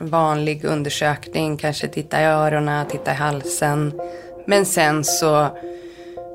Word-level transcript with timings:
vanlig 0.00 0.64
undersökning, 0.64 1.56
kanske 1.56 1.88
titta 1.88 2.20
i 2.20 2.24
öronen, 2.24 2.86
titta 2.86 3.12
i 3.12 3.14
halsen. 3.14 4.00
Men 4.46 4.66
sen 4.66 5.04
så 5.04 5.48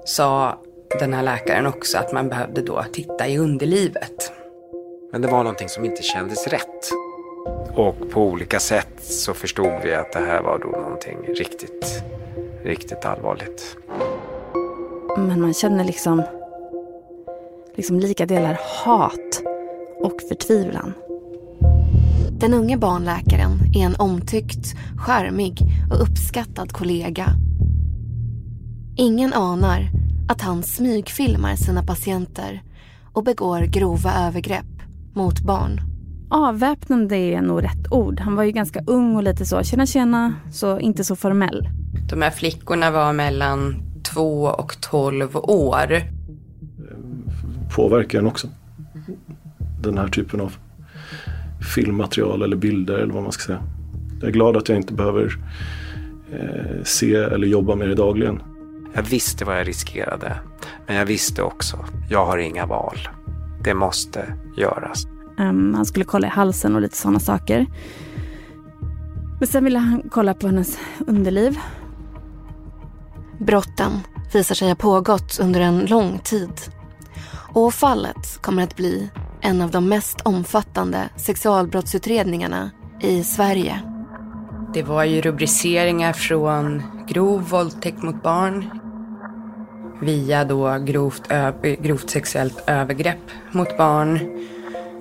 sa 0.06 0.60
den 1.00 1.14
här 1.14 1.24
läkaren 1.24 1.66
också 1.66 1.98
att 1.98 2.14
man 2.14 2.30
behövde 2.30 2.62
då 2.62 2.86
titta 2.94 3.28
i 3.28 3.38
underlivet. 3.38 4.32
Men 5.12 5.22
det 5.22 5.28
var 5.28 5.38
någonting 5.38 5.70
som 5.70 5.86
inte 5.86 6.04
kändes 6.04 6.48
rätt. 6.48 6.92
Och 7.76 8.10
på 8.12 8.22
olika 8.22 8.60
sätt 8.60 8.94
så 9.00 9.34
förstod 9.34 9.74
vi 9.84 9.96
att 9.96 10.12
det 10.12 10.20
här 10.20 10.42
var 10.42 10.60
då 10.60 10.68
någonting 10.68 11.18
riktigt, 11.28 12.04
riktigt 12.64 13.06
allvarligt. 13.06 13.78
Men 15.18 15.42
man 15.42 15.54
känner 15.54 15.84
liksom, 15.84 16.24
liksom 17.76 18.00
lika 18.00 18.26
delar 18.26 18.60
hat 18.86 19.42
och 20.00 20.22
förtvivlan. 20.30 20.94
Den 22.40 22.54
unge 22.54 22.78
barnläkaren 22.78 23.55
är 23.76 23.86
en 23.86 23.96
omtyckt, 23.96 24.76
charmig 24.98 25.62
och 25.92 26.02
uppskattad 26.02 26.72
kollega. 26.72 27.28
Ingen 28.98 29.34
anar 29.34 29.90
att 30.30 30.42
han 30.42 30.64
smygfilmar 30.64 31.56
sina 31.56 31.84
patienter 31.84 32.64
och 33.14 33.24
begår 33.24 33.62
grova 33.62 34.14
övergrepp 34.28 34.66
mot 35.14 35.40
barn. 35.40 35.82
Avväpnande 36.30 37.18
är 37.18 37.42
nog 37.42 37.64
rätt 37.64 37.92
ord. 37.92 38.20
Han 38.20 38.36
var 38.36 38.44
ju 38.44 38.52
ganska 38.52 38.84
ung 38.88 39.16
och 39.16 39.24
lite 39.24 39.46
så, 39.46 39.64
tjena 39.64 39.86
tjena, 39.86 40.34
så 40.52 40.80
inte 40.80 41.04
så 41.04 41.16
formell. 41.16 41.70
De 42.10 42.22
här 42.22 42.32
flickorna 42.32 42.92
var 42.92 43.14
mellan 43.14 43.76
två 44.14 44.44
och 44.44 44.82
tolv 44.82 45.38
år. 45.38 46.02
Påverkar 47.76 48.20
den 48.20 48.28
också? 48.28 48.48
Den 49.82 49.98
här 49.98 50.08
typen 50.08 50.42
av 50.42 50.56
filmmaterial 51.66 52.42
eller 52.42 52.56
bilder 52.58 52.94
eller 52.94 53.14
vad 53.14 53.24
man 53.24 53.32
ska 53.32 53.44
säga. 53.44 53.64
Jag 54.20 54.30
är 54.30 54.34
glad 54.34 54.58
att 54.58 54.70
jag 54.70 54.78
inte 54.78 54.94
behöver 54.94 55.38
eh, 56.32 56.84
se 56.84 57.16
eller 57.16 57.48
jobba 57.48 57.76
med 57.76 57.90
det 57.90 57.96
dagligen. 57.96 58.42
Jag 58.94 59.04
visste 59.04 59.46
vad 59.46 59.60
jag 59.60 59.68
riskerade. 59.68 60.40
Men 60.88 60.96
jag 60.96 61.06
visste 61.06 61.42
också, 61.42 61.86
jag 62.10 62.26
har 62.26 62.38
inga 62.38 62.66
val. 62.66 62.98
Det 63.64 63.74
måste 63.74 64.34
göras. 64.58 65.08
Um, 65.38 65.74
han 65.74 65.86
skulle 65.86 66.06
kolla 66.06 66.28
i 66.28 66.30
halsen 66.30 66.76
och 66.76 66.82
lite 66.82 66.98
sådana 66.98 67.20
saker. 67.20 67.66
Men 69.40 69.48
sen 69.48 69.64
ville 69.64 69.80
han 69.80 70.04
kolla 70.12 70.34
på 70.34 70.48
hennes 70.48 70.80
underliv. 71.08 71.58
Brotten 73.40 73.92
visar 74.34 74.56
sig 74.56 74.68
ha 74.68 74.76
pågått 74.76 75.40
under 75.42 75.62
en 75.62 75.86
lång 75.86 76.20
tid. 76.24 76.52
Och 77.54 77.74
fallet 77.74 78.40
kommer 78.42 78.64
att 78.64 78.76
bli 78.76 79.10
en 79.46 79.62
av 79.62 79.72
de 79.72 79.90
mest 79.90 80.22
omfattande 80.22 81.10
sexualbrottsutredningarna 81.16 82.72
i 83.02 83.24
Sverige. 83.24 83.82
Det 84.74 84.84
var 84.84 85.04
ju 85.04 85.22
rubriceringar 85.22 86.14
från 86.14 86.84
grov 87.08 87.50
våldtäkt 87.50 88.04
mot 88.04 88.24
barn 88.24 88.80
via 90.02 90.44
då 90.46 90.78
grovt, 90.86 91.32
grovt 91.80 92.10
sexuellt 92.10 92.64
övergrepp 92.68 93.32
mot 93.52 93.78
barn. 93.78 94.20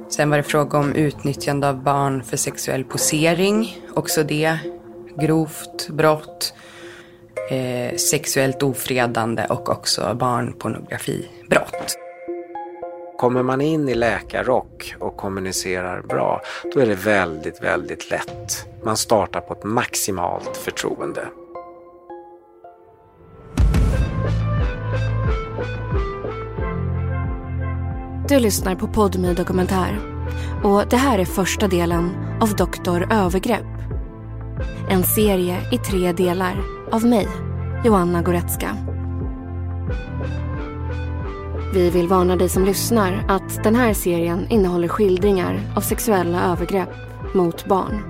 Sen 0.08 0.30
var 0.30 0.36
det 0.36 0.42
fråga 0.42 0.78
om 0.78 0.92
utnyttjande 0.92 1.68
av 1.68 1.82
barn 1.82 2.22
för 2.22 2.36
sexuell 2.36 2.84
posering, 2.84 3.76
också 3.94 4.22
det 4.22 4.58
grovt 5.20 5.88
brott. 5.88 6.54
Eh, 7.50 7.96
sexuellt 7.96 8.62
ofredande 8.62 9.46
och 9.48 9.68
också 9.68 10.14
barnpornografibrott. 10.14 12.03
Kommer 13.18 13.42
man 13.42 13.60
in 13.60 13.88
i 13.88 13.94
läkarrock 13.94 14.94
och 15.00 15.16
kommunicerar 15.16 16.02
bra, 16.02 16.40
då 16.74 16.80
är 16.80 16.86
det 16.86 16.94
väldigt, 16.94 17.62
väldigt 17.62 18.10
lätt. 18.10 18.66
Man 18.84 18.96
startar 18.96 19.40
på 19.40 19.54
ett 19.54 19.64
maximalt 19.64 20.56
förtroende. 20.56 21.28
Du 28.28 28.38
lyssnar 28.38 28.74
på 28.74 28.86
Podmi 28.86 29.34
Dokumentär 29.34 29.98
och 30.64 30.88
det 30.90 30.96
här 30.96 31.18
är 31.18 31.24
första 31.24 31.68
delen 31.68 32.10
av 32.40 32.56
Doktor 32.56 33.12
Övergrepp. 33.12 33.66
En 34.90 35.04
serie 35.04 35.58
i 35.72 35.78
tre 35.78 36.12
delar 36.12 36.62
av 36.92 37.04
mig, 37.04 37.28
Joanna 37.84 38.22
Goretzka. 38.22 38.76
Vi 41.74 41.90
vill 41.90 42.08
varna 42.08 42.36
dig 42.36 42.48
som 42.48 42.64
lyssnar 42.64 43.24
att 43.28 43.64
den 43.64 43.74
här 43.74 43.94
serien 43.94 44.46
innehåller 44.50 44.88
skildringar 44.88 45.60
av 45.76 45.80
sexuella 45.80 46.52
övergrepp 46.52 46.88
mot 47.34 47.66
barn. 47.66 48.02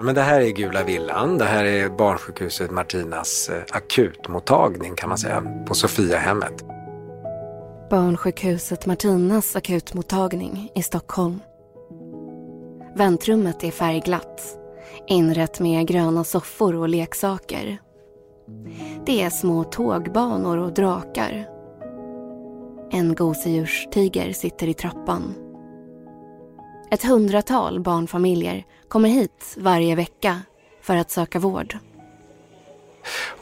Men 0.00 0.14
det 0.14 0.22
här 0.22 0.40
är 0.40 0.50
Gula 0.50 0.84
Villan. 0.84 1.38
Det 1.38 1.44
här 1.44 1.64
är 1.64 1.88
barnsjukhuset 1.88 2.70
Martinas 2.70 3.48
eh, 3.48 3.62
akutmottagning 3.70 4.94
kan 4.96 5.08
man 5.08 5.18
säga 5.18 5.42
på 5.66 5.74
Sofiahemmet. 5.74 6.65
Barnsjukhuset 7.90 8.86
Martinas 8.86 9.56
akutmottagning 9.56 10.70
i 10.74 10.82
Stockholm. 10.82 11.40
Väntrummet 12.96 13.64
är 13.64 13.70
färgglatt, 13.70 14.58
inrett 15.06 15.60
med 15.60 15.86
gröna 15.86 16.24
soffor 16.24 16.74
och 16.74 16.88
leksaker. 16.88 17.78
Det 19.06 19.22
är 19.22 19.30
små 19.30 19.64
tågbanor 19.64 20.58
och 20.58 20.72
drakar. 20.72 21.48
En 22.90 23.14
gosedjurstiger 23.14 24.32
sitter 24.32 24.68
i 24.68 24.74
trappan. 24.74 25.34
Ett 26.90 27.04
hundratal 27.04 27.80
barnfamiljer 27.80 28.64
kommer 28.88 29.08
hit 29.08 29.54
varje 29.56 29.94
vecka 29.94 30.42
för 30.82 30.96
att 30.96 31.10
söka 31.10 31.38
vård. 31.38 31.78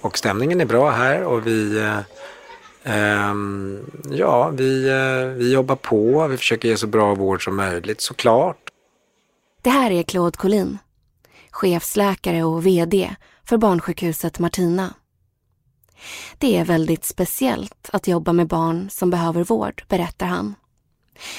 Och 0.01 0.19
stämningen 0.19 0.61
är 0.61 0.67
bra 0.67 0.91
här 0.91 1.25
och 1.25 1.47
vi 1.47 1.81
eh, 1.81 1.99
ja, 4.11 4.49
vi, 4.49 4.91
uh, 4.91 5.27
vi 5.27 5.53
jobbar 5.53 5.77
på. 5.77 6.27
Vi 6.29 6.37
försöker 6.37 6.69
ge 6.69 6.77
så 6.77 6.87
bra 6.87 7.15
vård 7.15 7.45
som 7.45 7.57
möjligt 7.57 8.01
såklart. 8.01 8.59
Det 9.63 9.71
här 9.71 9.91
är 9.91 10.03
Claude 10.03 10.39
Collin, 10.39 10.79
chefsläkare 11.51 12.45
och 12.45 12.67
VD 12.67 13.17
för 13.45 13.57
barnsjukhuset 13.57 14.39
Martina. 14.39 14.95
Det 16.39 16.57
är 16.57 16.65
väldigt 16.65 17.05
speciellt 17.05 17.91
att 17.93 18.09
jobba 18.09 18.33
med 18.33 18.47
barn 18.47 18.91
som 18.91 19.11
behöver 19.11 19.45
vård, 19.45 19.83
berättar 19.89 20.27
han. 20.27 20.55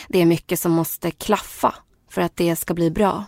Det 0.08 0.22
är 0.22 0.26
mycket 0.26 0.60
som 0.60 0.72
måste 0.72 1.12
klaffa 1.12 1.76
för 2.10 2.22
att 2.22 2.36
det 2.36 2.56
ska 2.56 2.74
bli 2.74 2.92
bra. 2.92 3.26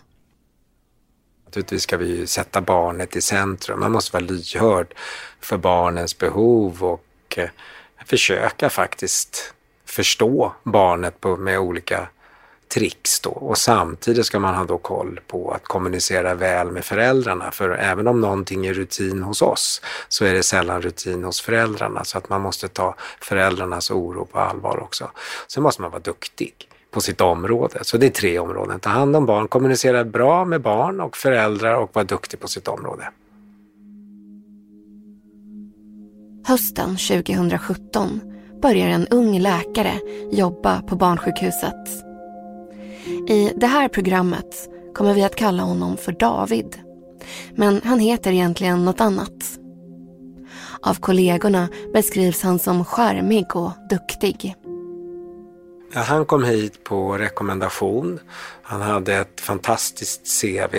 Naturligtvis 1.44 1.82
ska 1.82 1.96
vi 1.96 2.26
sätta 2.26 2.60
barnet 2.60 3.16
i 3.16 3.20
centrum. 3.20 3.80
Man 3.80 3.92
måste 3.92 4.16
vara 4.16 4.24
lyhörd 4.24 4.94
för 5.40 5.58
barnens 5.58 6.18
behov 6.18 6.84
och 6.84 7.38
eh, 7.38 7.50
försöka 8.06 8.70
faktiskt 8.70 9.54
förstå 9.86 10.52
barnet 10.62 11.20
på, 11.20 11.36
med 11.36 11.58
olika 11.58 12.08
tricks 12.68 13.20
då. 13.20 13.30
Och 13.30 13.58
samtidigt 13.58 14.26
ska 14.26 14.38
man 14.38 14.54
ha 14.54 14.64
då 14.64 14.78
koll 14.78 15.20
på 15.26 15.50
att 15.50 15.64
kommunicera 15.64 16.34
väl 16.34 16.70
med 16.70 16.84
föräldrarna. 16.84 17.50
För 17.50 17.70
även 17.70 18.06
om 18.06 18.20
någonting 18.20 18.66
är 18.66 18.74
rutin 18.74 19.22
hos 19.22 19.42
oss 19.42 19.82
så 20.08 20.24
är 20.24 20.34
det 20.34 20.42
sällan 20.42 20.82
rutin 20.82 21.24
hos 21.24 21.40
föräldrarna. 21.40 22.04
Så 22.04 22.18
att 22.18 22.28
man 22.28 22.40
måste 22.40 22.68
ta 22.68 22.94
föräldrarnas 23.20 23.90
oro 23.90 24.24
på 24.24 24.38
allvar 24.38 24.82
också. 24.82 25.10
Sen 25.48 25.62
måste 25.62 25.82
man 25.82 25.90
vara 25.90 26.02
duktig 26.02 26.54
på 26.90 27.00
sitt 27.00 27.20
område. 27.20 27.78
Så 27.82 27.96
det 27.96 28.06
är 28.06 28.10
tre 28.10 28.38
områden. 28.38 28.80
Ta 28.80 28.90
hand 28.90 29.16
om 29.16 29.26
barn, 29.26 29.48
kommunicera 29.48 30.04
bra 30.04 30.44
med 30.44 30.60
barn 30.60 31.00
och 31.00 31.16
föräldrar 31.16 31.74
och 31.74 31.90
vara 31.94 32.04
duktig 32.04 32.40
på 32.40 32.48
sitt 32.48 32.68
område. 32.68 33.08
Hösten 36.48 36.96
2017 36.96 38.20
börjar 38.62 38.88
en 38.88 39.06
ung 39.06 39.38
läkare 39.38 40.00
jobba 40.32 40.82
på 40.82 40.96
barnsjukhuset. 40.96 41.88
I 43.28 43.52
det 43.56 43.66
här 43.66 43.88
programmet 43.88 44.68
kommer 44.94 45.14
vi 45.14 45.24
att 45.24 45.36
kalla 45.36 45.62
honom 45.62 45.96
för 45.96 46.12
David. 46.12 46.78
Men 47.54 47.80
han 47.84 47.98
heter 47.98 48.32
egentligen 48.32 48.84
något 48.84 49.00
annat. 49.00 49.58
Av 50.80 50.94
kollegorna 50.94 51.68
beskrivs 51.92 52.42
han 52.42 52.58
som 52.58 52.84
charmig 52.84 53.56
och 53.56 53.72
duktig. 53.90 54.54
Ja, 55.94 56.00
han 56.00 56.26
kom 56.26 56.44
hit 56.44 56.84
på 56.84 57.18
rekommendation. 57.18 58.20
Han 58.62 58.80
hade 58.80 59.14
ett 59.14 59.40
fantastiskt 59.40 60.40
CV. 60.40 60.76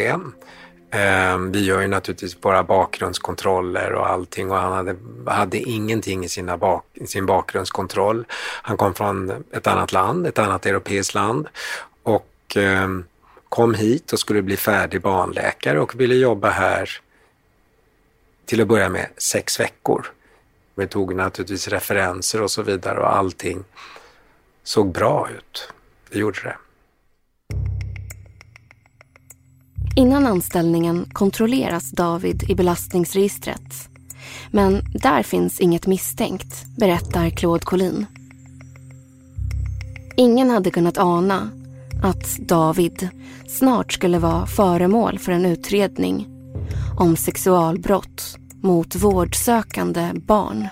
Ehm, 0.91 1.51
vi 1.51 1.65
gör 1.65 1.81
ju 1.81 1.88
naturligtvis 1.88 2.41
bara 2.41 2.63
bakgrundskontroller 2.63 3.94
och 3.94 4.09
allting 4.09 4.51
och 4.51 4.57
han 4.57 4.74
hade, 4.74 4.95
hade 5.25 5.57
ingenting 5.57 6.24
i, 6.24 6.30
sina 6.30 6.57
bak, 6.57 6.86
i 6.94 7.07
sin 7.07 7.25
bakgrundskontroll. 7.25 8.25
Han 8.62 8.77
kom 8.77 8.94
från 8.94 9.44
ett 9.51 9.68
annat 9.68 9.91
land, 9.91 10.27
ett 10.27 10.39
annat 10.39 10.65
europeiskt 10.65 11.13
land 11.13 11.47
och 12.03 12.57
eh, 12.57 12.89
kom 13.50 13.74
hit 13.74 14.13
och 14.13 14.19
skulle 14.19 14.41
bli 14.41 14.57
färdig 14.57 15.01
barnläkare 15.01 15.80
och 15.80 16.00
ville 16.00 16.15
jobba 16.15 16.50
här 16.50 16.89
till 18.45 18.62
att 18.62 18.68
börja 18.68 18.89
med 18.89 19.09
sex 19.18 19.59
veckor. 19.59 20.06
Vi 20.75 20.88
tog 20.88 21.15
naturligtvis 21.15 21.68
referenser 21.68 22.42
och 22.42 22.51
så 22.51 22.62
vidare 22.62 23.00
och 23.00 23.15
allting 23.15 23.63
såg 24.63 24.92
bra 24.92 25.30
ut. 25.38 25.74
Det 26.09 26.19
gjorde 26.19 26.39
det. 26.44 26.57
Innan 30.00 30.25
anställningen 30.25 31.06
kontrolleras 31.13 31.92
David 31.92 32.44
i 32.50 32.56
belastningsregistret. 32.56 33.90
Men 34.51 34.81
där 34.94 35.24
finns 35.24 35.60
inget 35.60 35.88
misstänkt, 35.88 36.66
berättar 36.78 37.30
Claude 37.30 37.66
Collin. 37.66 38.06
Ingen 40.18 40.50
hade 40.50 40.72
kunnat 40.72 40.98
ana 40.98 41.50
att 42.04 42.38
David 42.38 43.10
snart 43.48 43.94
skulle 43.94 44.19
vara 44.19 44.46
föremål 44.46 45.19
för 45.19 45.31
en 45.31 45.46
utredning 45.46 46.28
om 46.98 47.16
sexualbrott 47.16 48.38
mot 48.62 48.95
vårdsökande 48.95 50.12
barn. 50.13 50.68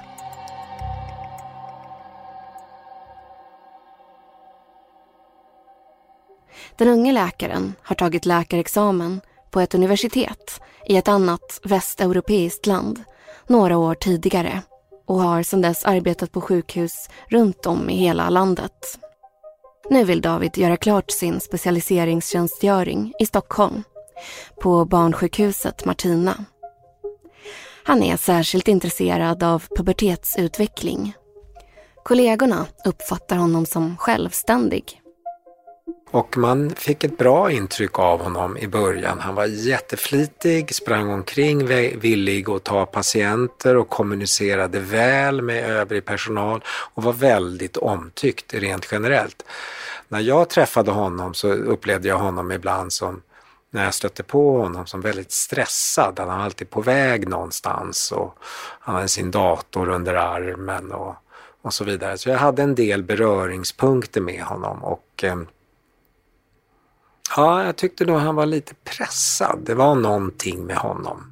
Den 6.77 6.87
unge 6.87 7.11
läkaren 7.11 7.73
har 7.83 7.95
tagit 7.95 8.25
läkarexamen 8.25 9.21
på 9.51 9.61
ett 9.61 9.75
universitet 9.75 10.61
i 10.85 10.97
ett 10.97 11.07
annat 11.07 11.59
västeuropeiskt 11.63 12.65
land 12.65 13.03
några 13.47 13.77
år 13.77 13.95
tidigare 13.95 14.61
och 15.05 15.19
har 15.19 15.43
sedan 15.43 15.61
dess 15.61 15.85
arbetat 15.85 16.31
på 16.31 16.41
sjukhus 16.41 17.09
runt 17.29 17.65
om 17.65 17.89
i 17.89 17.95
hela 17.95 18.29
landet. 18.29 18.99
Nu 19.89 20.03
vill 20.03 20.21
David 20.21 20.57
göra 20.57 20.77
klart 20.77 21.11
sin 21.11 21.39
specialiseringstjänstgöring 21.39 23.13
i 23.19 23.25
Stockholm 23.25 23.83
på 24.61 24.85
barnsjukhuset 24.85 25.85
Martina. 25.85 26.45
Han 27.83 28.03
är 28.03 28.17
särskilt 28.17 28.67
intresserad 28.67 29.43
av 29.43 29.63
pubertetsutveckling. 29.77 31.13
Kollegorna 32.03 32.65
uppfattar 32.85 33.35
honom 33.35 33.65
som 33.65 33.97
självständig 33.97 35.01
och 36.11 36.37
man 36.37 36.69
fick 36.69 37.03
ett 37.03 37.17
bra 37.17 37.51
intryck 37.51 37.99
av 37.99 38.23
honom 38.23 38.57
i 38.57 38.67
början. 38.67 39.19
Han 39.19 39.35
var 39.35 39.45
jätteflitig, 39.45 40.75
sprang 40.75 41.09
omkring 41.09 41.65
villig 41.99 42.49
att 42.49 42.63
ta 42.63 42.85
patienter 42.85 43.77
och 43.77 43.89
kommunicerade 43.89 44.79
väl 44.79 45.41
med 45.41 45.69
övrig 45.69 46.05
personal 46.05 46.63
och 46.67 47.03
var 47.03 47.13
väldigt 47.13 47.77
omtyckt 47.77 48.53
rent 48.53 48.87
generellt. 48.91 49.43
När 50.07 50.19
jag 50.19 50.49
träffade 50.49 50.91
honom 50.91 51.33
så 51.33 51.47
upplevde 51.47 52.07
jag 52.07 52.17
honom 52.17 52.51
ibland 52.51 52.93
som 52.93 53.21
när 53.69 53.83
jag 53.83 53.93
stötte 53.93 54.23
på 54.23 54.61
honom 54.61 54.85
som 54.85 55.01
väldigt 55.01 55.31
stressad. 55.31 56.19
Han 56.19 56.27
var 56.27 56.35
alltid 56.35 56.69
på 56.69 56.81
väg 56.81 57.27
någonstans 57.27 58.11
och 58.11 58.37
han 58.79 58.95
hade 58.95 59.07
sin 59.07 59.31
dator 59.31 59.89
under 59.89 60.13
armen 60.13 60.91
och, 60.91 61.15
och 61.61 61.73
så 61.73 61.83
vidare. 61.83 62.17
Så 62.17 62.29
jag 62.29 62.37
hade 62.37 62.63
en 62.63 62.75
del 62.75 63.03
beröringspunkter 63.03 64.21
med 64.21 64.43
honom 64.43 64.83
och 64.83 65.23
eh, 65.23 65.35
Ja, 67.35 67.63
jag 67.63 67.75
tyckte 67.75 68.05
nog 68.05 68.17
han 68.17 68.35
var 68.35 68.45
lite 68.45 68.73
pressad. 68.73 69.59
Det 69.65 69.75
var 69.75 69.95
någonting 69.95 70.65
med 70.65 70.77
honom. 70.77 71.23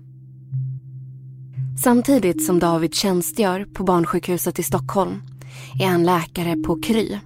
Samtidigt 1.83 2.45
som 2.45 2.59
David 2.59 2.94
tjänstgör 2.94 3.65
på 3.74 3.83
barnsjukhuset 3.83 4.59
i 4.59 4.63
Stockholm 4.63 5.21
är 5.80 5.88
han 5.88 6.03
läkare 6.03 6.56
på 6.56 6.81
Kry. 6.81 7.19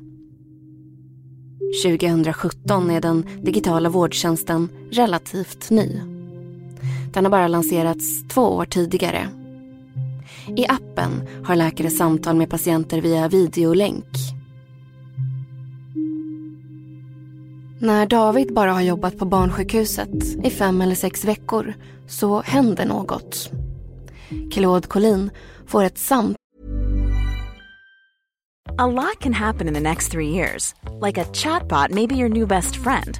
2017 1.86 2.89
är 2.89 3.01
den 3.01 3.25
digitala 3.42 3.89
vårdtjänsten 3.89 4.69
relativt 4.92 5.69
ny. 5.69 6.01
Den 7.13 7.25
har 7.25 7.31
bara 7.31 7.48
lanserats 7.48 8.27
två 8.27 8.42
år 8.42 8.65
tidigare. 8.65 9.30
I 10.57 10.65
appen 10.68 11.27
har 11.45 11.56
läkare 11.56 11.89
samtal 11.89 12.36
med 12.36 12.50
patienter 12.50 13.01
via 13.01 13.27
videolänk 13.27 14.06
När 17.81 18.05
David 18.05 18.53
bara 18.53 18.71
har 18.71 18.81
jobbat 18.81 19.17
på 19.17 19.25
barnsjukhuset 19.25 20.43
i 20.43 20.49
fem 20.49 20.81
eller 20.81 20.95
sex 20.95 21.25
veckor 21.25 21.73
så 22.07 22.41
händer 22.41 22.85
något. 22.85 23.51
Claude 24.51 24.87
Collin 24.87 25.31
får 25.67 25.83
ett 25.83 25.97
samtal 25.97 26.35
A 28.77 28.87
lot 28.87 29.19
can 29.19 29.33
happen 29.33 29.67
in 29.67 29.73
the 29.73 29.79
next 29.79 30.11
three 30.11 30.29
years. 30.29 30.73
Like 31.01 31.21
a 31.21 31.25
chatbot 31.33 31.91
may 31.91 32.07
be 32.07 32.15
your 32.15 32.29
new 32.29 32.47
best 32.47 32.75
friend. 32.75 33.19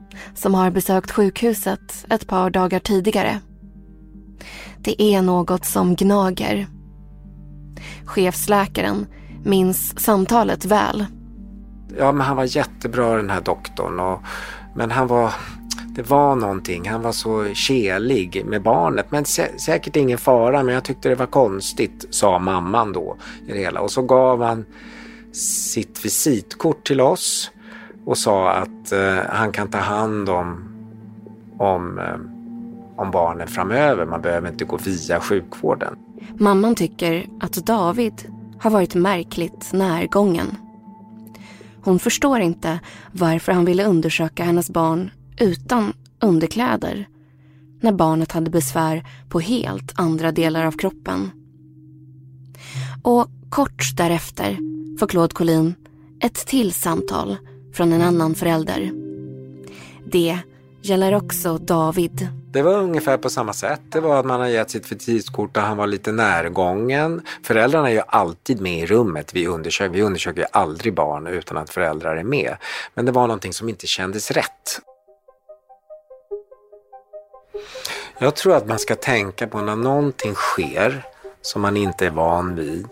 som 0.35 0.53
har 0.53 0.71
besökt 0.71 1.11
sjukhuset 1.11 2.05
ett 2.09 2.27
par 2.27 2.49
dagar 2.49 2.79
tidigare. 2.79 3.39
Det 4.77 5.01
är 5.01 5.21
något 5.21 5.65
som 5.65 5.95
gnager 5.95 6.67
Chefsläkaren 8.05 9.07
minns 9.43 9.99
samtalet 9.99 10.65
väl. 10.65 11.05
Ja, 11.97 12.11
men 12.11 12.27
han 12.27 12.37
var 12.37 12.57
jättebra 12.57 13.15
den 13.17 13.29
här 13.29 13.41
doktorn. 13.41 13.99
Och, 13.99 14.21
men 14.75 14.91
han 14.91 15.07
var, 15.07 15.33
det 15.95 16.09
var 16.09 16.35
någonting. 16.35 16.89
Han 16.89 17.01
var 17.01 17.11
så 17.11 17.53
kelig 17.53 18.45
med 18.45 18.61
barnet. 18.61 19.11
Men 19.11 19.25
sä 19.25 19.59
säkert 19.59 19.95
ingen 19.95 20.17
fara, 20.17 20.63
men 20.63 20.73
jag 20.73 20.83
tyckte 20.83 21.09
det 21.09 21.15
var 21.15 21.25
konstigt, 21.25 22.05
sa 22.09 22.39
mamman 22.39 22.93
då. 22.93 23.17
I 23.47 23.51
det 23.51 23.59
hela. 23.59 23.81
Och 23.81 23.91
så 23.91 24.01
gav 24.01 24.43
han 24.43 24.65
sitt 25.33 26.05
visitkort 26.05 26.87
till 26.87 27.01
oss 27.01 27.51
och 28.11 28.17
sa 28.17 28.51
att 28.51 28.91
eh, 28.91 29.17
han 29.29 29.51
kan 29.51 29.67
ta 29.67 29.77
hand 29.77 30.29
om, 30.29 30.63
om, 31.57 31.99
eh, 31.99 32.15
om 32.95 33.11
barnen 33.11 33.47
framöver. 33.47 34.05
Man 34.05 34.21
behöver 34.21 34.49
inte 34.49 34.65
gå 34.65 34.77
via 34.77 35.19
sjukvården. 35.19 35.95
Mamman 36.37 36.75
tycker 36.75 37.25
att 37.39 37.53
David 37.53 38.13
har 38.59 38.71
varit 38.71 38.95
märkligt 38.95 39.73
närgången. 39.73 40.47
Hon 41.83 41.99
förstår 41.99 42.39
inte 42.39 42.79
varför 43.11 43.51
han 43.51 43.65
ville 43.65 43.85
undersöka 43.85 44.43
hennes 44.43 44.69
barn 44.69 45.11
utan 45.39 45.93
underkläder 46.21 47.07
när 47.81 47.91
barnet 47.91 48.31
hade 48.31 48.49
besvär 48.51 49.07
på 49.29 49.39
helt 49.39 49.99
andra 49.99 50.31
delar 50.31 50.65
av 50.65 50.71
kroppen. 50.71 51.31
Och 53.03 53.27
kort 53.49 53.97
därefter 53.97 54.57
får 54.99 55.07
Claude 55.07 55.35
Collin 55.35 55.75
ett 56.19 56.47
till 56.47 56.73
samtal 56.73 57.37
från 57.73 57.93
en 57.93 58.01
annan 58.01 58.35
förälder. 58.35 58.91
Det 60.05 60.39
gäller 60.81 61.15
också 61.15 61.57
David. 61.57 62.27
Det 62.51 62.61
var 62.61 62.73
ungefär 62.73 63.17
på 63.17 63.29
samma 63.29 63.53
sätt. 63.53 63.81
Det 63.89 63.99
var 63.99 64.19
att 64.19 64.25
man 64.25 64.39
har 64.39 64.47
gett 64.47 64.71
sitt 64.71 64.91
visitkort 64.91 65.57
och 65.57 65.63
han 65.63 65.77
var 65.77 65.87
lite 65.87 66.11
närgången. 66.11 67.21
Föräldrarna 67.43 67.89
är 67.89 67.93
ju 67.93 68.01
alltid 68.07 68.61
med 68.61 68.79
i 68.79 68.85
rummet. 68.85 69.33
Vi 69.33 69.47
undersöker, 69.47 69.93
vi 69.93 70.01
undersöker 70.01 70.47
aldrig 70.51 70.93
barn 70.93 71.27
utan 71.27 71.57
att 71.57 71.69
föräldrar 71.69 72.15
är 72.15 72.23
med. 72.23 72.55
Men 72.93 73.05
det 73.05 73.11
var 73.11 73.27
någonting 73.27 73.53
som 73.53 73.69
inte 73.69 73.87
kändes 73.87 74.31
rätt. 74.31 74.81
Jag 78.19 78.35
tror 78.35 78.55
att 78.55 78.67
man 78.67 78.79
ska 78.79 78.95
tänka 78.95 79.47
på 79.47 79.61
när 79.61 79.75
någonting 79.75 80.33
sker 80.33 81.03
som 81.41 81.61
man 81.61 81.77
inte 81.77 82.05
är 82.05 82.11
van 82.11 82.55
vid 82.55 82.87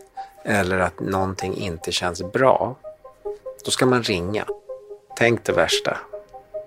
eller 0.45 0.79
att 0.79 0.99
någonting 0.99 1.57
inte 1.57 1.91
känns 1.91 2.31
bra. 2.31 2.75
Då 3.65 3.71
ska 3.71 3.85
man 3.85 4.03
ringa. 4.03 4.45
Tänk 5.19 5.43
det 5.43 5.51
värsta 5.51 5.97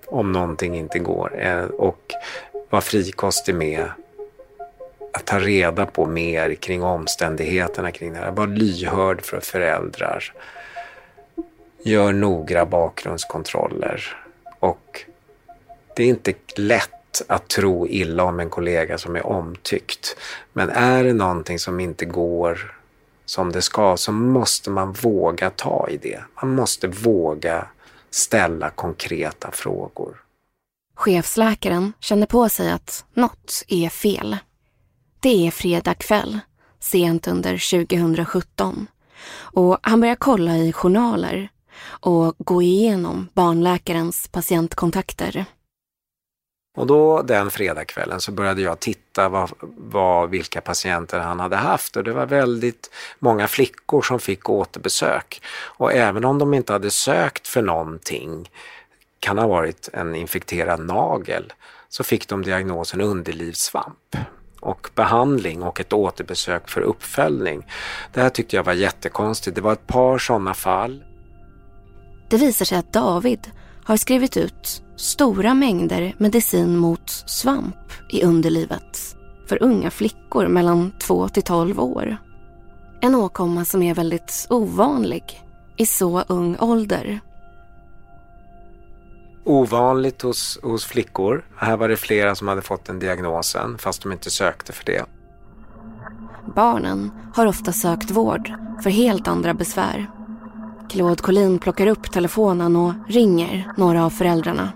om 0.06 0.32
någonting 0.32 0.76
inte 0.76 0.98
går 0.98 1.42
eh, 1.42 1.64
och 1.64 2.12
var 2.70 2.80
frikostig 2.80 3.54
med 3.54 3.90
att 5.12 5.24
ta 5.24 5.38
reda 5.38 5.86
på 5.86 6.06
mer 6.06 6.54
kring 6.54 6.82
omständigheterna 6.82 7.90
kring 7.90 8.12
det 8.12 8.18
här. 8.18 8.30
Var 8.30 8.46
lyhörd 8.46 9.22
för 9.22 9.40
föräldrar. 9.40 10.32
Gör 11.82 12.12
noggranna 12.12 12.66
bakgrundskontroller 12.66 14.16
och 14.58 15.04
det 15.96 16.02
är 16.02 16.08
inte 16.08 16.34
lätt 16.56 17.22
att 17.26 17.48
tro 17.48 17.88
illa 17.88 18.24
om 18.24 18.40
en 18.40 18.50
kollega 18.50 18.98
som 18.98 19.16
är 19.16 19.26
omtyckt. 19.26 20.16
Men 20.52 20.70
är 20.70 21.04
det 21.04 21.12
någonting 21.12 21.58
som 21.58 21.80
inte 21.80 22.04
går 22.04 22.76
som 23.24 23.52
det 23.52 23.62
ska 23.62 23.96
så 23.96 24.12
måste 24.12 24.70
man 24.70 24.92
våga 24.92 25.50
ta 25.50 25.88
i 25.90 25.96
det. 25.96 26.20
Man 26.42 26.54
måste 26.54 26.88
våga 26.88 27.66
ställa 28.14 28.70
konkreta 28.70 29.50
frågor. 29.50 30.16
Chefsläkaren 30.94 31.92
känner 32.00 32.26
på 32.26 32.48
sig 32.48 32.70
att 32.70 33.04
något 33.14 33.64
är 33.68 33.88
fel. 33.88 34.36
Det 35.20 35.46
är 35.46 35.50
fredag 35.50 35.94
kväll, 35.94 36.38
sent 36.80 37.28
under 37.28 37.86
2017 37.86 38.86
och 39.34 39.78
han 39.82 40.00
börjar 40.00 40.14
kolla 40.14 40.56
i 40.56 40.72
journaler 40.72 41.48
och 41.84 42.34
gå 42.38 42.62
igenom 42.62 43.28
barnläkarens 43.34 44.28
patientkontakter. 44.28 45.44
Och 46.74 46.86
då 46.86 47.22
den 47.22 47.50
fredagskvällen 47.50 48.20
så 48.20 48.32
började 48.32 48.62
jag 48.62 48.80
titta 48.80 49.28
vad, 49.28 49.50
vad, 49.76 50.30
vilka 50.30 50.60
patienter 50.60 51.18
han 51.18 51.40
hade 51.40 51.56
haft 51.56 51.96
och 51.96 52.04
det 52.04 52.12
var 52.12 52.26
väldigt 52.26 52.90
många 53.18 53.48
flickor 53.48 54.02
som 54.02 54.18
fick 54.18 54.48
återbesök. 54.48 55.42
Och 55.52 55.92
även 55.92 56.24
om 56.24 56.38
de 56.38 56.54
inte 56.54 56.72
hade 56.72 56.90
sökt 56.90 57.48
för 57.48 57.62
någonting, 57.62 58.50
kan 59.20 59.38
ha 59.38 59.46
varit 59.46 59.88
en 59.92 60.14
infekterad 60.14 60.86
nagel, 60.86 61.52
så 61.88 62.04
fick 62.04 62.28
de 62.28 62.42
diagnosen 62.42 63.00
underlivssvamp 63.00 64.16
och 64.60 64.88
behandling 64.94 65.62
och 65.62 65.80
ett 65.80 65.92
återbesök 65.92 66.68
för 66.68 66.80
uppföljning. 66.80 67.66
Det 68.12 68.20
här 68.20 68.30
tyckte 68.30 68.56
jag 68.56 68.64
var 68.64 68.72
jättekonstigt. 68.72 69.54
Det 69.54 69.60
var 69.60 69.72
ett 69.72 69.86
par 69.86 70.18
sådana 70.18 70.54
fall. 70.54 71.04
Det 72.28 72.36
visar 72.36 72.64
sig 72.64 72.78
att 72.78 72.92
David 72.92 73.50
har 73.84 73.96
skrivit 73.96 74.36
ut 74.36 74.82
stora 74.96 75.54
mängder 75.54 76.14
medicin 76.18 76.76
mot 76.76 77.10
svamp 77.10 77.76
i 78.10 78.22
underlivet 78.22 79.16
för 79.48 79.62
unga 79.62 79.90
flickor 79.90 80.48
mellan 80.48 80.92
2 80.98 81.28
till 81.28 81.42
12 81.42 81.80
år. 81.80 82.16
En 83.00 83.14
åkomma 83.14 83.64
som 83.64 83.82
är 83.82 83.94
väldigt 83.94 84.46
ovanlig 84.50 85.42
i 85.76 85.86
så 85.86 86.20
ung 86.20 86.56
ålder. 86.60 87.20
Ovanligt 89.44 90.22
hos, 90.22 90.58
hos 90.62 90.84
flickor. 90.84 91.44
Här 91.56 91.76
var 91.76 91.88
det 91.88 91.96
flera 91.96 92.34
som 92.34 92.48
hade 92.48 92.62
fått 92.62 92.84
den 92.84 92.98
diagnosen 92.98 93.78
fast 93.78 94.02
de 94.02 94.12
inte 94.12 94.30
sökte 94.30 94.72
för 94.72 94.84
det. 94.84 95.04
Barnen 96.56 97.10
har 97.34 97.46
ofta 97.46 97.72
sökt 97.72 98.10
vård 98.10 98.52
för 98.82 98.90
helt 98.90 99.28
andra 99.28 99.54
besvär. 99.54 100.10
Claude 100.92 101.22
Collin 101.22 101.58
plockar 101.58 101.86
upp 101.86 102.12
telefonen 102.12 102.76
och 102.76 102.92
ringer 103.08 103.72
några 103.76 104.04
av 104.04 104.10
föräldrarna. 104.10 104.72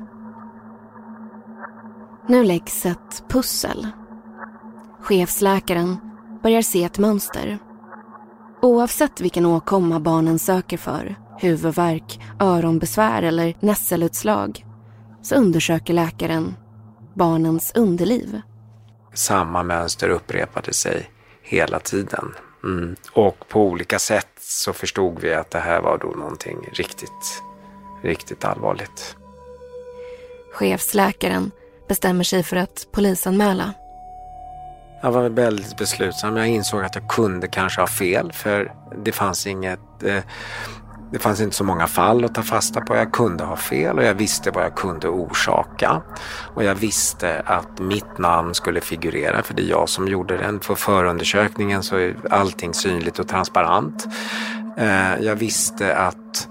Nu 2.28 2.44
läggs 2.44 2.86
ett 2.86 3.24
pussel. 3.28 3.88
Chefsläkaren 5.00 5.96
börjar 6.42 6.62
se 6.62 6.84
ett 6.84 6.98
mönster. 6.98 7.58
Oavsett 8.62 9.20
vilken 9.20 9.46
åkomma 9.46 10.00
barnen 10.00 10.38
söker 10.38 10.78
för, 10.78 11.16
huvudvärk, 11.38 12.20
öronbesvär 12.40 13.22
eller 13.22 13.54
nässelutslag, 13.60 14.66
så 15.22 15.34
undersöker 15.34 15.94
läkaren 15.94 16.54
barnens 17.14 17.72
underliv. 17.74 18.40
Samma 19.14 19.62
mönster 19.62 20.08
upprepade 20.08 20.72
sig 20.72 21.10
hela 21.42 21.78
tiden. 21.78 22.34
Mm. 22.64 22.96
Och 23.12 23.48
på 23.48 23.62
olika 23.62 23.98
sätt 23.98 24.28
så 24.38 24.72
förstod 24.72 25.20
vi 25.20 25.34
att 25.34 25.50
det 25.50 25.58
här 25.58 25.80
var 25.80 25.98
då 25.98 26.08
någonting 26.08 26.68
riktigt, 26.72 27.42
riktigt 28.02 28.44
allvarligt. 28.44 29.16
Chefsläkaren 30.52 31.50
bestämmer 31.88 32.24
sig 32.24 32.42
för 32.42 32.56
att 32.56 32.86
polisanmäla. 32.92 33.72
Jag 35.00 35.12
var 35.12 35.28
väldigt 35.28 35.76
beslutsam. 35.76 36.36
Jag 36.36 36.48
insåg 36.48 36.84
att 36.84 36.94
jag 36.94 37.08
kunde 37.08 37.48
kanske 37.48 37.80
ha 37.80 37.88
fel 37.88 38.32
för 38.32 38.72
det 39.04 39.12
fanns 39.12 39.46
inget 39.46 40.02
eh, 40.02 40.22
det 41.10 41.18
fanns 41.18 41.40
inte 41.40 41.56
så 41.56 41.64
många 41.64 41.86
fall 41.86 42.24
att 42.24 42.34
ta 42.34 42.42
fasta 42.42 42.80
på. 42.80 42.96
Jag 42.96 43.12
kunde 43.12 43.44
ha 43.44 43.56
fel 43.56 43.98
och 43.98 44.04
jag 44.04 44.14
visste 44.14 44.50
vad 44.50 44.64
jag 44.64 44.74
kunde 44.74 45.08
orsaka. 45.08 46.02
Och 46.54 46.64
jag 46.64 46.74
visste 46.74 47.42
att 47.46 47.80
mitt 47.80 48.18
namn 48.18 48.54
skulle 48.54 48.80
figurera 48.80 49.42
för 49.42 49.54
det 49.54 49.62
är 49.62 49.70
jag 49.70 49.88
som 49.88 50.08
gjorde 50.08 50.36
den. 50.36 50.60
För 50.60 50.74
förundersökningen 50.74 51.82
så 51.82 51.96
är 51.96 52.16
allting 52.30 52.74
synligt 52.74 53.18
och 53.18 53.28
transparent. 53.28 54.06
Eh, 54.76 55.16
jag 55.20 55.36
visste 55.36 55.96
att, 55.96 56.48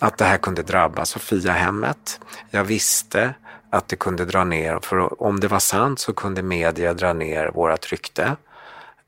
att 0.00 0.18
det 0.18 0.24
här 0.24 0.38
kunde 0.38 0.62
drabba 0.62 1.04
Sofia-hemmet. 1.04 2.20
Jag 2.50 2.64
visste 2.64 3.34
att 3.70 3.88
det 3.88 3.96
kunde 3.96 4.24
dra 4.24 4.44
ner, 4.44 4.78
för 4.82 5.22
om 5.22 5.40
det 5.40 5.48
var 5.48 5.58
sant 5.58 6.00
så 6.00 6.12
kunde 6.12 6.42
media 6.42 6.94
dra 6.94 7.12
ner 7.12 7.50
vårt 7.54 7.92
rykte. 7.92 8.36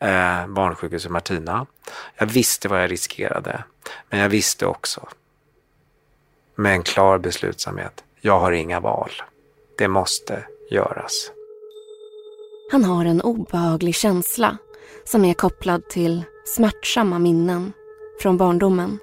Eh, 0.05 0.47
barnsjukhuset 0.47 1.11
Martina. 1.11 1.67
Jag 2.17 2.27
visste 2.27 2.69
vad 2.69 2.83
jag 2.83 2.91
riskerade, 2.91 3.65
men 4.11 4.21
jag 4.21 4.29
visste 4.29 4.67
också 4.67 5.09
med 6.55 6.73
en 6.73 6.83
klar 6.83 7.19
beslutsamhet, 7.19 8.05
jag 8.21 8.41
har 8.41 8.53
inga 8.53 8.81
val. 8.81 9.11
Det 9.79 9.89
måste 9.89 10.45
göras. 10.71 11.31
Han 12.73 12.85
har 12.85 13.05
en 13.05 13.21
obehaglig 13.21 13.95
känsla 13.95 14.59
som 15.05 15.25
är 15.25 15.35
kopplad 15.35 15.89
till 15.89 16.23
smärtsamma 16.45 17.19
minnen 17.19 17.73
från 18.21 18.37
barndomen. 18.37 18.99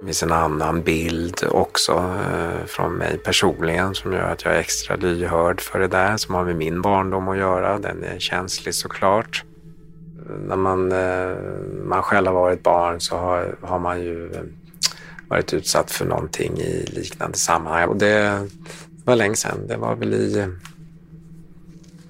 Det 0.00 0.06
finns 0.06 0.22
en 0.22 0.32
annan 0.32 0.82
bild 0.82 1.44
också 1.50 1.92
eh, 1.92 2.66
från 2.66 2.92
mig 2.92 3.18
personligen 3.18 3.94
som 3.94 4.12
gör 4.12 4.32
att 4.32 4.44
jag 4.44 4.54
är 4.54 4.58
extra 4.58 4.96
lyhörd 4.96 5.60
för 5.60 5.78
det 5.78 5.88
där 5.88 6.16
som 6.16 6.34
har 6.34 6.44
med 6.44 6.56
min 6.56 6.82
barndom 6.82 7.28
att 7.28 7.38
göra. 7.38 7.78
Den 7.78 8.04
är 8.04 8.18
känslig 8.18 8.74
såklart. 8.74 9.44
När 10.46 10.56
man, 10.56 10.92
eh, 10.92 11.36
man 11.84 12.02
själv 12.02 12.26
har 12.26 12.34
varit 12.34 12.62
barn 12.62 13.00
så 13.00 13.16
har, 13.16 13.56
har 13.60 13.78
man 13.78 14.00
ju 14.00 14.32
eh, 14.32 14.42
varit 15.28 15.54
utsatt 15.54 15.90
för 15.90 16.04
någonting 16.04 16.58
i 16.58 16.86
liknande 16.86 17.38
sammanhang. 17.38 17.88
Och 17.88 17.96
det 17.96 18.48
var 19.04 19.16
länge 19.16 19.36
sedan. 19.36 19.66
Det 19.66 19.76
var 19.76 19.94
väl 19.94 20.14
i 20.14 20.46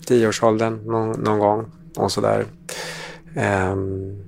tioårsåldern 0.05 0.81
någon, 0.85 1.21
någon 1.21 1.39
gång 1.39 1.71
och 1.97 2.13
sådär. 2.13 2.45
Um, 3.73 4.25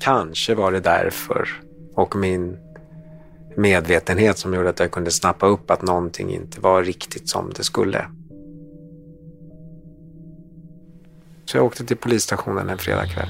kanske 0.00 0.54
var 0.54 0.72
det 0.72 0.80
därför 0.80 1.48
och 1.94 2.16
min 2.16 2.58
medvetenhet 3.56 4.38
som 4.38 4.54
gjorde 4.54 4.68
att 4.68 4.80
jag 4.80 4.90
kunde 4.90 5.10
snappa 5.10 5.46
upp 5.46 5.70
att 5.70 5.82
någonting 5.82 6.34
inte 6.34 6.60
var 6.60 6.82
riktigt 6.82 7.28
som 7.28 7.52
det 7.56 7.64
skulle. 7.64 8.06
Så 11.44 11.56
jag 11.56 11.64
åkte 11.64 11.84
till 11.84 11.96
polisstationen 11.96 12.68
en 12.68 12.78
fredagkväll. 12.78 13.28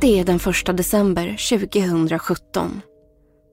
Det 0.00 0.20
är 0.20 0.24
den 0.24 0.36
1 0.70 0.76
december 0.76 1.36
2017. 1.58 2.80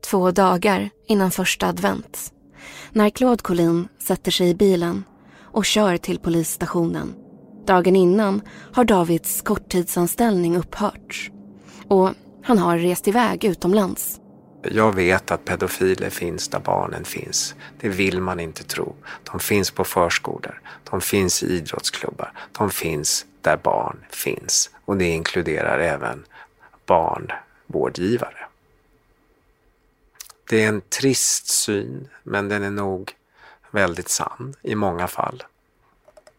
Två 0.09 0.31
dagar 0.31 0.89
innan 1.07 1.31
första 1.31 1.67
advent. 1.67 2.33
När 2.91 3.09
Claude 3.09 3.43
Collin 3.43 3.87
sätter 3.99 4.31
sig 4.31 4.49
i 4.49 4.55
bilen 4.55 5.03
och 5.39 5.65
kör 5.65 5.97
till 5.97 6.19
polisstationen. 6.19 7.13
Dagen 7.67 7.95
innan 7.95 8.41
har 8.73 8.83
Davids 8.83 9.41
korttidsanställning 9.41 10.57
upphört. 10.57 11.31
Och 11.87 12.09
han 12.43 12.57
har 12.57 12.77
rest 12.77 13.07
iväg 13.07 13.43
utomlands. 13.45 14.19
Jag 14.63 14.95
vet 14.95 15.31
att 15.31 15.45
pedofiler 15.45 16.09
finns 16.09 16.47
där 16.47 16.59
barnen 16.59 17.05
finns. 17.05 17.55
Det 17.79 17.89
vill 17.89 18.21
man 18.21 18.39
inte 18.39 18.63
tro. 18.63 18.95
De 19.31 19.39
finns 19.39 19.71
på 19.71 19.83
förskolor, 19.83 20.61
de 20.89 21.01
finns 21.01 21.43
i 21.43 21.47
idrottsklubbar, 21.47 22.33
de 22.51 22.69
finns 22.69 23.25
där 23.41 23.57
barn 23.57 23.97
finns. 24.09 24.69
Och 24.85 24.97
det 24.97 25.05
inkluderar 25.05 25.79
även 25.79 26.25
barnvårdgivare. 26.85 28.45
Det 30.49 30.63
är 30.63 30.67
en 30.67 30.81
trist 30.81 31.47
syn, 31.47 32.09
men 32.23 32.49
den 32.49 32.63
är 32.63 32.71
nog 32.71 33.13
väldigt 33.71 34.09
sann 34.09 34.55
i 34.61 34.75
många 34.75 35.07
fall. 35.07 35.43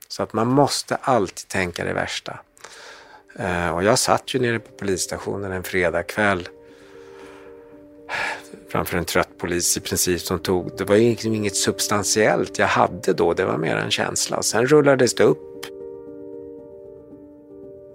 Så 0.09 0.23
att 0.23 0.33
man 0.33 0.49
måste 0.49 0.97
alltid 0.97 1.49
tänka 1.49 1.85
det 1.85 1.93
värsta. 1.93 2.39
Eh, 3.39 3.75
och 3.75 3.85
jag 3.85 3.99
satt 3.99 4.35
ju 4.35 4.39
nere 4.39 4.59
på 4.59 4.71
polisstationen 4.79 5.53
en 5.53 5.63
fredagkväll 5.63 6.49
framför 8.73 8.99
en 8.99 9.05
trött 9.05 9.39
polis 9.39 9.77
i 9.77 9.81
princip 9.81 10.21
som 10.21 10.39
tog, 10.39 10.71
det 10.79 10.85
var 10.85 10.97
liksom 10.97 11.35
inget 11.35 11.57
substantiellt 11.57 12.59
jag 12.59 12.67
hade 12.67 13.13
då, 13.13 13.33
det 13.33 13.45
var 13.45 13.59
mer 13.59 13.77
en 13.77 13.91
känsla. 13.91 14.43
Sen 14.43 14.67
rullades 14.67 15.15
det 15.15 15.25
upp. 15.25 15.67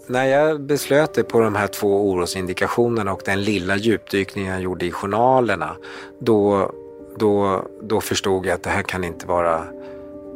När 0.07 0.25
jag 0.25 0.61
beslöt 0.61 1.13
det 1.13 1.23
på 1.23 1.39
de 1.39 1.55
här 1.55 1.67
två 1.67 2.09
orosindikationerna 2.09 3.13
och 3.13 3.21
den 3.25 3.41
lilla 3.41 3.75
djupdykningen 3.75 4.53
jag 4.53 4.61
gjorde 4.61 4.85
i 4.85 4.91
journalerna, 4.91 5.75
då, 6.19 6.71
då, 7.17 7.65
då 7.81 8.01
förstod 8.01 8.45
jag 8.45 8.53
att 8.53 8.63
det 8.63 8.69
här 8.69 8.83
kan 8.83 9.03
inte 9.03 9.27
vara, 9.27 9.63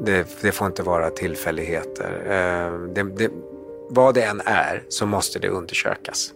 det, 0.05 0.27
det 0.41 0.51
får 0.51 0.67
inte 0.67 0.83
vara 0.83 1.09
tillfälligheter. 1.09 2.21
Eh, 2.25 2.93
det, 2.93 3.03
det, 3.03 3.31
vad 3.93 4.13
det 4.13 4.23
än 4.23 4.41
är 4.45 4.83
så 4.89 5.05
måste 5.05 5.39
det 5.39 5.49
undersökas. 5.49 6.33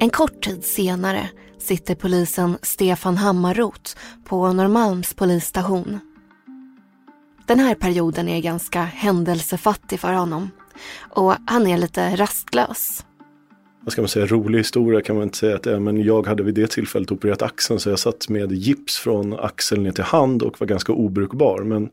En 0.00 0.10
kort 0.10 0.42
tid 0.42 0.64
senare 0.64 1.30
sitter 1.58 1.94
polisen 1.94 2.58
Stefan 2.62 3.16
Hammarroth 3.16 3.96
på 4.24 4.52
Norrmalms 4.52 5.14
polisstation. 5.14 6.00
Den 7.46 7.58
här 7.58 7.74
perioden 7.74 8.28
är 8.28 8.40
ganska 8.40 8.82
händelsefattig 8.82 10.00
för 10.00 10.12
honom 10.12 10.50
och 11.10 11.34
han 11.46 11.66
är 11.66 11.78
lite 11.78 12.16
rastlös. 12.16 13.04
Vad 13.84 13.92
ska 13.92 14.02
man 14.02 14.08
säga, 14.08 14.26
rolig 14.26 14.58
historia 14.58 15.00
kan 15.00 15.16
man 15.16 15.22
inte 15.22 15.38
säga 15.38 15.56
att 15.56 15.62
det 15.62 15.74
är, 15.74 15.80
men 15.80 16.02
jag 16.02 16.26
hade 16.26 16.42
vid 16.42 16.54
det 16.54 16.70
tillfället 16.70 17.12
opererat 17.12 17.42
axeln 17.42 17.80
så 17.80 17.90
jag 17.90 17.98
satt 17.98 18.28
med 18.28 18.52
gips 18.52 18.98
från 18.98 19.38
axeln 19.38 19.82
ner 19.82 19.92
till 19.92 20.04
hand 20.04 20.42
och 20.42 20.60
var 20.60 20.66
ganska 20.66 20.92
obrukbar. 20.92 21.62
Men 21.64 21.90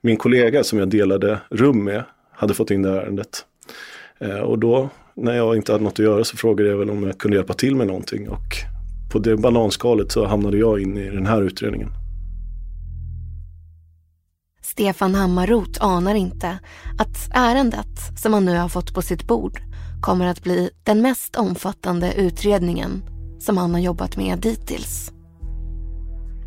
min 0.00 0.16
kollega 0.16 0.64
som 0.64 0.78
jag 0.78 0.88
delade 0.88 1.40
rum 1.50 1.84
med 1.84 2.04
hade 2.30 2.54
fått 2.54 2.70
in 2.70 2.82
det 2.82 2.90
här 2.90 2.96
ärendet. 2.96 3.44
Eh, 4.18 4.38
och 4.38 4.58
då 4.58 4.90
när 5.14 5.36
jag 5.36 5.56
inte 5.56 5.72
hade 5.72 5.84
något 5.84 5.92
att 5.92 5.98
göra 5.98 6.24
så 6.24 6.36
frågade 6.36 6.70
jag 6.70 6.76
väl 6.76 6.90
om 6.90 7.02
jag 7.02 7.18
kunde 7.18 7.36
hjälpa 7.36 7.54
till 7.54 7.76
med 7.76 7.86
någonting 7.86 8.28
och 8.28 8.56
på 9.12 9.18
det 9.18 9.36
bananskalet 9.36 10.12
så 10.12 10.26
hamnade 10.26 10.58
jag 10.58 10.80
in 10.80 10.96
i 10.96 11.10
den 11.10 11.26
här 11.26 11.42
utredningen. 11.42 11.88
Stefan 14.62 15.14
Hammarroth 15.14 15.84
anar 15.84 16.14
inte 16.14 16.58
att 16.98 17.30
ärendet 17.34 18.20
som 18.22 18.32
han 18.32 18.44
nu 18.44 18.56
har 18.56 18.68
fått 18.68 18.94
på 18.94 19.02
sitt 19.02 19.26
bord 19.26 19.60
kommer 20.00 20.26
att 20.26 20.42
bli 20.42 20.70
den 20.84 21.02
mest 21.02 21.36
omfattande 21.36 22.14
utredningen 22.14 23.02
som 23.38 23.56
han 23.56 23.74
har 23.74 23.80
jobbat 23.80 24.16
med 24.16 24.38
dittills. 24.38 25.12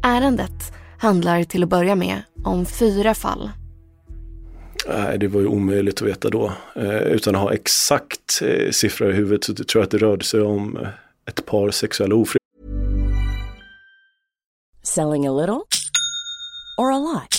Ärendet 0.03 0.73
handlar 0.97 1.43
till 1.43 1.63
att 1.63 1.69
börja 1.69 1.95
med 1.95 2.21
om 2.43 2.65
fyra 2.65 3.13
fall 3.13 3.49
Nej, 4.87 5.17
det 5.17 5.27
var 5.27 5.41
ju 5.41 5.47
omöjligt 5.47 6.01
att 6.01 6.07
veta 6.07 6.29
då. 6.29 6.51
Eh, 6.75 6.97
utan 6.97 7.35
att 7.35 7.41
ha 7.41 7.53
exakt 7.53 8.41
eh, 8.41 8.71
siffra 8.71 9.09
i 9.09 9.13
huvudet 9.13 9.43
så 9.43 9.53
tror 9.53 9.81
jag 9.81 9.83
att 9.83 9.91
det 9.91 9.97
rörde 9.97 10.25
sig 10.25 10.41
om 10.41 10.77
eh, 10.77 10.87
ett 11.25 11.45
par 11.45 11.71
sexuella 11.71 12.15
ofred. 12.15 12.39
Selling 14.83 15.27
a 15.27 15.31
little 15.31 15.61
or 16.77 16.91
a 16.91 16.99
lot? 16.99 17.38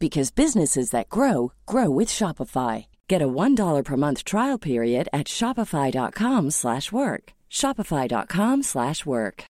because 0.00 0.34
businesses 0.34 0.90
that 0.90 1.08
grow 1.08 1.52
grow 1.66 1.98
with 1.98 2.12
Shopify. 2.12 2.86
Get 3.08 3.22
a 3.22 3.28
$1 3.28 3.84
per 3.84 3.96
month 3.96 4.24
trial 4.24 4.58
period 4.58 5.08
at 5.12 5.28
shopify.com/work. 5.28 7.32
shopify.com/work. 7.50 9.46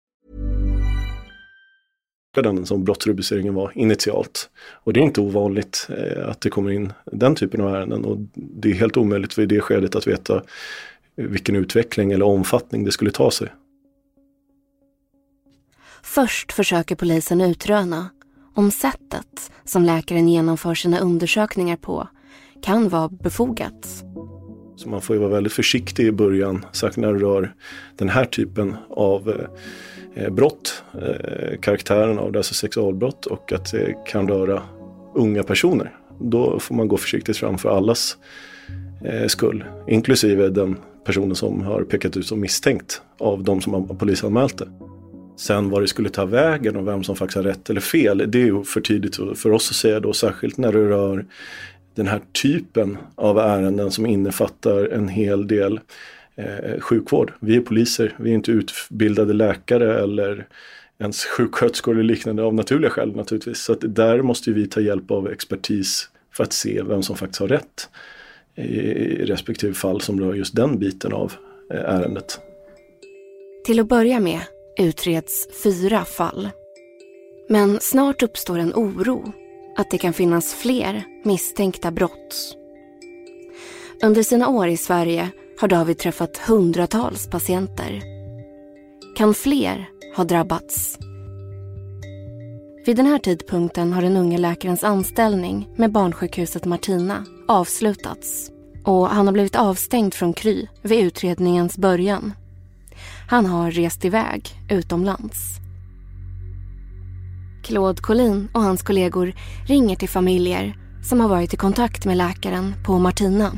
Den 2.35 2.67
som 2.67 2.85
brottsrubriceringen 2.85 3.55
var 3.55 3.73
initialt. 3.75 4.51
Och 4.73 4.93
det 4.93 5.01
är 5.01 5.05
inte 5.05 5.21
ovanligt 5.21 5.89
eh, 5.91 6.29
att 6.29 6.41
det 6.41 6.51
kommer 6.51 6.71
in 6.71 6.93
den 7.05 7.35
typen 7.35 7.61
av 7.61 7.75
ärenden 7.75 8.05
och 8.05 8.19
det 8.35 8.71
är 8.71 8.75
helt 8.75 8.97
omöjligt 8.97 9.35
för 9.35 9.43
i 9.43 9.47
det 9.47 9.61
skedet 9.61 9.95
att 9.95 10.07
veta 10.07 10.43
vilken 11.17 11.57
utveckling 11.57 12.13
eller 12.13 12.27
omfattning 12.27 12.85
det 12.85 12.93
skulle 12.93 13.11
ta 13.11 13.31
sig. 13.31 13.49
Först 16.03 16.53
försöker 16.53 16.97
polisen 16.97 17.41
utröna 17.41 18.11
om 18.55 18.71
sättet 18.71 19.53
som 19.65 19.85
läkaren 19.85 20.29
genomför 20.29 20.75
sina 20.75 20.99
undersökningar 20.99 21.77
på 21.77 22.09
kan 22.63 22.89
vara 22.89 23.09
befogat. 23.09 24.05
Så 24.77 24.89
man 24.89 25.01
får 25.01 25.17
ju 25.17 25.21
vara 25.21 25.33
väldigt 25.33 25.53
försiktig 25.53 26.07
i 26.07 26.13
början, 26.13 26.65
särskilt 26.73 26.97
när 27.07 27.13
det 27.13 27.19
rör 27.19 27.55
den 27.97 28.09
här 28.09 28.25
typen 28.25 28.77
av 28.91 29.47
eh, 30.15 30.31
brott, 30.31 30.85
eh, 30.95 31.61
karaktären 31.61 32.19
av 32.19 32.33
det, 32.33 32.39
alltså 32.39 32.55
sexualbrott 32.55 33.27
och 33.27 33.53
att 33.53 33.73
det 33.73 33.95
kan 34.07 34.29
röra 34.29 34.63
unga 35.15 35.43
personer. 35.43 35.97
Då 36.21 36.59
får 36.59 36.75
man 36.75 36.89
gå 36.89 36.97
försiktigt 36.97 37.37
fram 37.37 37.59
för 37.59 37.69
allas 37.69 38.17
eh, 39.05 39.27
skull, 39.27 39.65
inklusive 39.89 40.49
den 40.49 40.77
personen 41.05 41.37
som 41.37 41.63
har 41.63 41.83
pekat 41.83 42.17
ut 42.17 42.27
som 42.27 42.41
misstänkt 42.41 43.03
av 43.19 43.45
de 43.45 43.61
som 43.61 43.75
har 43.75 43.95
polisanmält 43.95 44.59
det. 44.59 44.69
Sen 45.37 45.71
vad 45.71 45.83
det 45.83 45.89
skulle 45.89 46.09
ta 46.09 46.25
vägen 46.25 46.77
och 46.77 46.89
vem 46.89 47.05
som 47.05 47.17
faktiskt 47.17 47.37
har 47.37 47.43
rätt 47.43 47.71
eller 47.71 47.81
fel, 47.81 48.25
det 48.29 48.39
är 48.39 48.47
ju 48.47 48.65
för 48.65 48.81
tidigt 48.81 49.17
för 49.17 49.53
oss 49.53 49.71
att 49.71 49.77
säga 49.77 50.01
då, 50.01 50.13
särskilt 50.13 50.57
när 50.57 50.73
det 50.73 50.89
rör 50.89 51.25
den 51.95 52.07
här 52.07 52.21
typen 52.43 52.99
av 53.15 53.39
ärenden 53.39 53.91
som 53.91 54.07
innefattar 54.07 54.85
en 54.85 55.09
hel 55.09 55.47
del 55.47 55.81
eh, 56.35 56.81
sjukvård. 56.81 57.33
Vi 57.41 57.57
är 57.57 57.61
poliser, 57.61 58.15
vi 58.19 58.31
är 58.31 58.35
inte 58.35 58.51
utbildade 58.51 59.33
läkare 59.33 60.03
eller 60.03 60.47
ens 60.99 61.25
sjuksköterskor 61.25 61.93
eller 61.93 62.03
liknande 62.03 62.43
av 62.43 62.55
naturliga 62.55 62.91
skäl 62.91 63.17
naturligtvis. 63.17 63.59
Så 63.59 63.73
att 63.73 63.79
där 63.95 64.23
måste 64.23 64.53
vi 64.53 64.67
ta 64.67 64.81
hjälp 64.81 65.11
av 65.11 65.29
expertis 65.29 66.09
för 66.33 66.45
att 66.45 66.53
se 66.53 66.83
vem 66.83 67.03
som 67.03 67.17
faktiskt 67.17 67.41
har 67.41 67.49
rätt 67.49 67.89
i 68.57 69.25
respektive 69.25 69.75
fall 69.75 70.01
som 70.01 70.21
rör 70.21 70.35
just 70.35 70.57
den 70.57 70.79
biten 70.79 71.13
av 71.13 71.33
eh, 71.71 71.81
ärendet. 71.81 72.41
Till 73.65 73.81
att 73.81 73.89
börja 73.89 74.21
med 74.21 74.41
utreds 74.79 75.49
fyra 75.63 76.05
fall. 76.05 76.51
Men 77.49 77.79
snart 77.81 78.23
uppstår 78.23 78.59
en 78.59 78.75
oro 78.75 79.33
att 79.77 79.91
det 79.91 79.99
kan 79.99 80.13
finnas 80.13 80.55
fler 80.55 81.05
misstänkta 81.25 81.91
brott. 81.91 82.57
Under 84.03 84.23
sina 84.23 84.49
år 84.49 84.69
i 84.69 84.77
Sverige 84.77 85.31
har 85.61 85.69
David 85.69 85.99
träffat 85.99 86.39
hundratals 86.39 87.31
patienter. 87.31 88.03
Kan 89.17 89.35
fler 89.35 89.89
ha 90.17 90.25
drabbats? 90.25 90.99
Vid 92.87 92.97
den 92.97 93.07
här 93.07 93.19
tidpunkten 93.19 93.93
har 93.93 94.03
den 94.03 94.17
unge 94.17 94.39
läkarens 94.39 94.85
anställning 94.85 95.69
med 95.77 95.93
barnsjukhuset 95.93 96.65
Martina 96.65 97.25
avslutats 97.49 98.51
och 98.85 99.09
han 99.09 99.27
har 99.27 99.33
blivit 99.33 99.57
avstängd 99.57 100.15
från 100.15 100.33
Kry 100.33 100.67
vid 100.83 101.05
utredningens 101.05 101.79
början. 101.79 102.33
Han 103.33 103.47
har 103.47 103.71
rest 103.71 104.05
iväg 104.05 104.51
utomlands. 104.69 105.61
Claude 107.63 108.03
Collin 108.03 108.49
och 108.53 108.63
hans 108.63 108.83
kollegor 108.83 109.33
ringer 109.67 109.97
till 109.97 110.09
familjer 110.09 110.77
som 111.03 111.21
har 111.21 111.29
varit 111.29 111.55
i 111.55 111.57
kontakt 111.57 112.05
med 112.05 112.17
läkaren 112.17 112.75
på 112.85 112.99
Martina. 112.99 113.53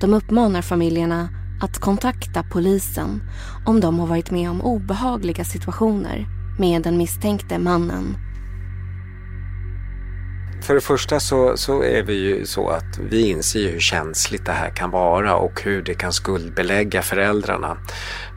De 0.00 0.14
uppmanar 0.14 0.62
familjerna 0.62 1.28
att 1.62 1.78
kontakta 1.78 2.42
polisen 2.42 3.22
om 3.66 3.80
de 3.80 3.98
har 3.98 4.06
varit 4.06 4.30
med 4.30 4.50
om 4.50 4.62
obehagliga 4.62 5.44
situationer 5.44 6.26
med 6.58 6.82
den 6.82 6.98
misstänkte 6.98 7.58
mannen. 7.58 8.16
För 10.66 10.74
det 10.74 10.80
första 10.80 11.20
så, 11.20 11.56
så 11.56 11.82
är 11.82 12.02
vi 12.02 12.14
ju 12.14 12.46
så 12.46 12.68
att 12.68 12.98
vi 12.98 13.28
inser 13.28 13.68
hur 13.68 13.80
känsligt 13.80 14.46
det 14.46 14.52
här 14.52 14.70
kan 14.70 14.90
vara 14.90 15.36
och 15.36 15.62
hur 15.62 15.82
det 15.82 15.94
kan 15.94 16.12
skuldbelägga 16.12 17.02
föräldrarna. 17.02 17.78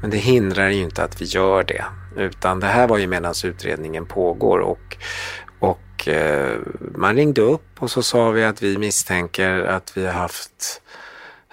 Men 0.01 0.09
det 0.09 0.17
hindrar 0.17 0.69
ju 0.69 0.81
inte 0.81 1.03
att 1.03 1.21
vi 1.21 1.25
gör 1.25 1.63
det. 1.63 1.85
Utan 2.17 2.59
det 2.59 2.67
här 2.67 2.87
var 2.87 2.97
ju 2.97 3.07
medan 3.07 3.33
utredningen 3.43 4.05
pågår 4.05 4.59
och, 4.59 4.97
och 5.59 6.07
eh, 6.07 6.57
man 6.95 7.15
ringde 7.15 7.41
upp 7.41 7.67
och 7.79 7.91
så 7.91 8.03
sa 8.03 8.29
vi 8.29 8.43
att 8.43 8.63
vi 8.63 8.77
misstänker 8.77 9.63
att 9.63 9.97
vi 9.97 10.05
har 10.05 10.13
haft 10.13 10.81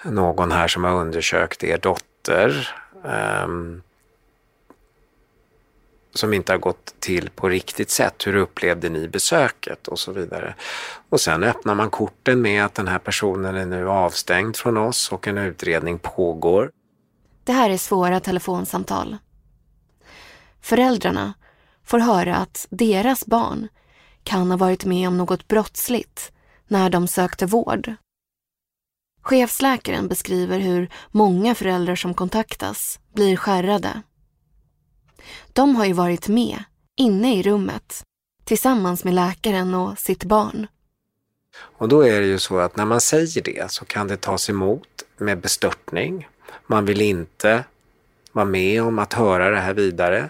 någon 0.03 0.51
här 0.51 0.67
som 0.67 0.83
har 0.83 0.91
undersökt 0.91 1.63
er 1.63 1.77
dotter. 1.77 2.69
Um, 3.43 3.81
som 6.17 6.33
inte 6.33 6.51
har 6.51 6.59
gått 6.59 6.95
till 6.99 7.29
på 7.29 7.49
riktigt 7.49 7.89
sätt. 7.89 8.27
Hur 8.27 8.35
upplevde 8.35 8.89
ni 8.89 9.07
besöket 9.07 9.87
och 9.87 9.99
så 9.99 10.11
vidare. 10.11 10.55
Och 11.09 11.21
sen 11.21 11.43
öppnar 11.43 11.75
man 11.75 11.89
korten 11.89 12.41
med 12.41 12.65
att 12.65 12.75
den 12.75 12.87
här 12.87 12.99
personen 12.99 13.55
är 13.55 13.65
nu 13.65 13.89
avstängd 13.89 14.55
från 14.55 14.77
oss 14.77 15.11
och 15.11 15.27
en 15.27 15.37
utredning 15.37 15.99
pågår. 15.99 16.71
Det 17.43 17.53
här 17.53 17.69
är 17.69 17.77
svåra 17.77 18.19
telefonsamtal. 18.19 19.17
Föräldrarna 20.61 21.33
får 21.83 21.99
höra 21.99 22.35
att 22.35 22.67
deras 22.69 23.25
barn 23.25 23.67
kan 24.23 24.51
ha 24.51 24.57
varit 24.57 24.85
med 24.85 25.07
om 25.07 25.17
något 25.17 25.47
brottsligt 25.47 26.31
när 26.67 26.89
de 26.89 27.07
sökte 27.07 27.45
vård. 27.45 27.95
Chefsläkaren 29.21 30.07
beskriver 30.07 30.59
hur 30.59 30.89
många 31.11 31.55
föräldrar 31.55 31.95
som 31.95 32.13
kontaktas 32.13 32.99
blir 33.13 33.35
skärrade. 33.35 34.01
De 35.53 35.75
har 35.75 35.85
ju 35.85 35.93
varit 35.93 36.27
med, 36.27 36.63
inne 36.95 37.35
i 37.35 37.43
rummet, 37.43 38.03
tillsammans 38.43 39.03
med 39.03 39.13
läkaren 39.13 39.73
och 39.73 39.99
sitt 39.99 40.23
barn. 40.23 40.67
Och 41.59 41.89
då 41.89 42.01
är 42.01 42.21
det 42.21 42.27
ju 42.27 42.39
så 42.39 42.59
att 42.59 42.75
när 42.75 42.85
man 42.85 43.01
säger 43.01 43.41
det 43.41 43.71
så 43.71 43.85
kan 43.85 44.07
det 44.07 44.17
tas 44.17 44.49
emot 44.49 44.87
med 45.17 45.39
bestörtning. 45.39 46.27
Man 46.67 46.85
vill 46.85 47.01
inte 47.01 47.63
vara 48.31 48.45
med 48.45 48.83
om 48.83 48.99
att 48.99 49.13
höra 49.13 49.49
det 49.49 49.59
här 49.59 49.73
vidare. 49.73 50.29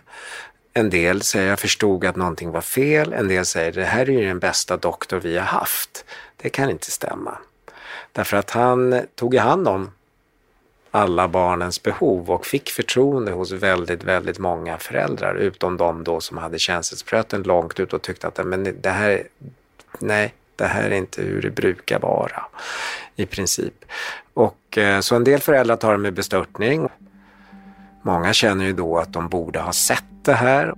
En 0.74 0.90
del 0.90 1.22
säger 1.22 1.50
jag 1.50 1.60
förstod 1.60 2.06
att 2.06 2.16
någonting 2.16 2.52
var 2.52 2.62
fel. 2.62 3.14
En 3.14 3.28
del 3.28 3.46
säger 3.46 3.72
det 3.72 3.86
här 3.86 4.10
är 4.10 4.14
ju 4.14 4.28
den 4.28 4.40
bästa 4.40 4.78
doktor 4.78 5.20
vi 5.20 5.38
har 5.38 5.46
haft. 5.46 6.06
Det 6.38 6.50
kan 6.50 6.70
inte 6.70 6.92
stämma. 6.92 7.38
Därför 8.12 8.38
att 8.38 8.52
han 8.52 9.02
tog 9.16 9.36
hand 9.36 9.68
om 9.68 9.92
alla 10.98 11.28
barnens 11.28 11.84
behov 11.84 12.32
och 12.32 12.46
fick 12.46 12.70
förtroende 12.70 13.32
hos 13.32 13.52
väldigt, 13.52 14.04
väldigt 14.04 14.40
många 14.40 14.78
föräldrar 14.78 15.36
utom 15.36 15.78
de 15.78 16.04
då 16.04 16.20
som 16.20 16.38
hade 16.38 16.60
känselspröten 16.60 17.44
långt 17.44 17.80
ut 17.80 17.94
och 17.94 18.02
tyckte 18.02 18.28
att 18.28 18.46
men 18.46 18.82
det 18.82 18.90
här, 18.90 19.24
nej, 20.00 20.34
det 20.56 20.66
här 20.66 20.84
är 20.84 20.96
inte 20.96 21.22
hur 21.22 21.42
det 21.42 21.50
brukar 21.50 22.00
vara 22.00 22.46
i 23.16 23.26
princip. 23.26 23.86
Och 24.34 24.78
eh, 24.78 25.00
så 25.00 25.16
en 25.16 25.24
del 25.24 25.40
föräldrar 25.40 25.76
tar 25.76 25.92
det 25.92 25.98
med 25.98 26.14
bestörtning. 26.14 26.88
Många 28.02 28.34
känner 28.34 28.66
ju 28.66 28.74
då 28.74 28.98
att 28.98 29.14
de 29.14 29.30
borde 29.30 29.60
ha 29.60 29.74
sett 29.74 30.26
det 30.26 30.34
här. 30.34 30.74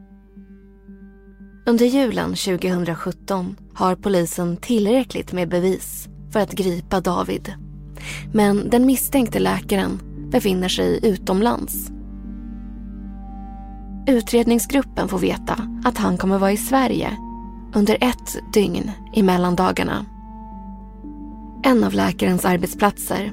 Under 1.65 1.85
julen 1.85 2.29
2017 2.29 3.55
har 3.73 3.95
polisen 3.95 4.57
tillräckligt 4.57 5.33
med 5.33 5.49
bevis 5.49 6.07
för 6.33 6.39
att 6.39 6.51
gripa 6.51 7.01
David. 7.01 7.53
Men 8.33 8.69
den 8.69 8.85
misstänkte 8.85 9.39
läkaren 9.39 10.08
befinner 10.31 10.67
sig 10.67 10.99
utomlands. 11.03 11.91
Utredningsgruppen 14.07 15.07
får 15.07 15.19
veta 15.19 15.53
att 15.85 15.97
han 15.97 16.17
kommer 16.17 16.37
vara 16.37 16.51
i 16.51 16.57
Sverige 16.57 17.17
under 17.75 17.97
ett 18.01 18.53
dygn 18.53 18.91
i 19.13 19.23
mellandagarna. 19.23 20.05
En 21.63 21.83
av 21.83 21.93
läkarens 21.93 22.45
arbetsplatser, 22.45 23.31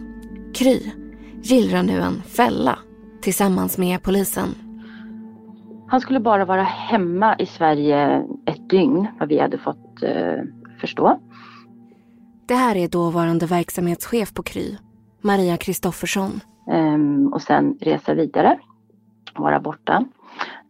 Kry, 0.54 0.80
gillrar 1.42 1.82
nu 1.82 2.00
en 2.00 2.22
fälla 2.22 2.78
tillsammans 3.22 3.78
med 3.78 4.02
polisen. 4.02 4.48
Han 5.88 6.00
skulle 6.00 6.20
bara 6.20 6.44
vara 6.44 6.62
hemma 6.62 7.36
i 7.38 7.46
Sverige 7.46 8.24
ett 8.46 8.70
dygn, 8.70 9.06
vad 9.18 9.28
vi 9.28 9.40
hade 9.40 9.58
fått 9.58 10.02
eh, 10.02 10.42
förstå. 10.80 11.20
Det 12.48 12.54
här 12.54 12.76
är 12.76 12.88
dåvarande 12.88 13.46
verksamhetschef 13.46 14.34
på 14.34 14.42
Kry, 14.42 14.76
Maria 15.20 15.56
Kristoffersson. 15.56 16.40
Um, 16.66 17.32
och 17.32 17.42
sen 17.42 17.78
resa 17.80 18.14
vidare, 18.14 18.58
vara 19.34 19.60
borta. 19.60 20.04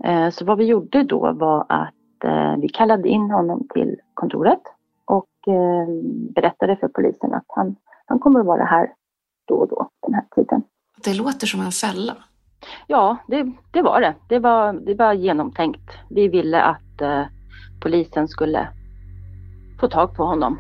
Uh, 0.07 0.31
så 0.31 0.45
vad 0.45 0.59
vi 0.59 0.65
gjorde 0.65 1.03
då 1.03 1.33
var 1.33 1.67
att 1.69 2.25
uh, 2.25 2.57
vi 2.57 2.69
kallade 2.69 3.09
in 3.09 3.31
honom 3.31 3.69
till 3.75 3.97
kontoret 4.15 4.63
och 5.05 5.29
uh, 5.49 6.03
berättade 6.35 6.77
för 6.77 6.89
polisen 6.89 7.35
att 7.35 7.45
han, 7.49 7.77
han 8.07 8.19
kommer 8.19 8.41
att 8.41 8.47
vara 8.47 8.65
här 8.65 8.93
då 9.45 9.55
och 9.55 9.69
då 9.69 9.91
den 10.03 10.15
här 10.15 10.25
tiden. 10.35 10.63
Det 11.05 11.15
låter 11.15 11.47
som 11.47 11.61
en 11.61 11.73
fälla. 11.73 12.17
Ja, 12.87 13.17
det, 13.29 13.53
det 13.71 13.83
var 13.83 14.01
det. 14.01 14.15
Det 14.29 14.39
var, 14.39 14.73
det 14.73 14.95
var 14.95 15.13
genomtänkt. 15.13 15.91
Vi 16.11 16.29
ville 16.29 16.63
att 16.63 17.03
polisen 17.83 18.29
skulle 18.29 18.69
få 19.81 19.89
tag 19.89 20.17
på 20.17 20.25
honom 20.25 20.59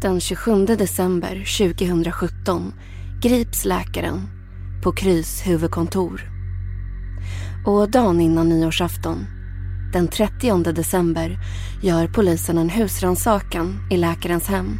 den 0.00 0.20
27 0.20 0.66
december 0.66 1.44
2017 1.58 2.72
grips 3.22 3.64
läkaren 3.64 4.20
på 4.82 4.92
Krys 4.92 5.46
huvudkontor. 5.46 6.22
Och 7.66 7.90
dagen 7.90 8.20
innan 8.20 8.48
nyårsafton, 8.48 9.26
den 9.92 10.08
30 10.08 10.72
december, 10.72 11.38
gör 11.82 12.08
polisen 12.08 12.58
en 12.58 12.70
husrannsakan 12.70 13.88
i 13.90 13.96
läkarens 13.96 14.48
hem. 14.48 14.78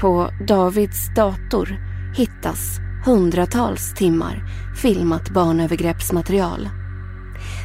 På 0.00 0.30
Davids 0.48 1.14
dator 1.16 1.68
hittas 2.16 2.78
hundratals 3.06 3.94
timmar 3.94 4.44
filmat 4.82 5.30
barnövergreppsmaterial. 5.30 6.68